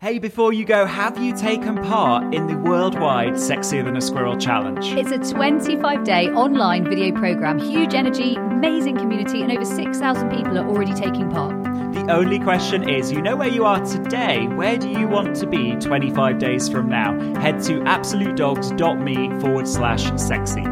Hey, 0.05 0.19
before 0.19 0.53
you 0.53 0.67
go, 0.67 0.85
have 0.85 1.17
you 1.17 1.35
taken 1.35 1.83
part 1.83 2.35
in 2.35 2.47
the 2.47 2.59
worldwide 2.59 3.37
Sexier 3.37 3.83
Than 3.83 3.97
a 3.97 4.03
Squirrel 4.03 4.37
challenge? 4.37 4.93
It's 4.93 5.11
a 5.11 5.33
25 5.33 6.05
day 6.05 6.29
online 6.29 6.85
video 6.85 7.11
program, 7.19 7.59
huge 7.59 7.95
energy, 7.95 8.37
amazing 8.37 8.99
community, 8.99 9.41
and 9.41 9.51
over 9.51 9.65
6,000 9.65 10.29
people 10.29 10.59
are 10.59 10.69
already 10.69 10.93
taking 10.93 11.31
part. 11.31 11.55
The 11.95 12.13
only 12.13 12.39
question 12.39 12.87
is 12.87 13.11
you 13.11 13.23
know 13.23 13.35
where 13.35 13.49
you 13.49 13.65
are 13.65 13.83
today. 13.83 14.47
Where 14.49 14.77
do 14.77 14.91
you 14.91 15.09
want 15.09 15.37
to 15.37 15.47
be 15.47 15.75
25 15.77 16.39
days 16.39 16.69
from 16.69 16.91
now? 16.91 17.19
Head 17.41 17.63
to 17.63 17.81
absolutedogs.me 17.81 19.41
forward 19.41 19.67
slash 19.67 20.05
sexy. 20.21 20.65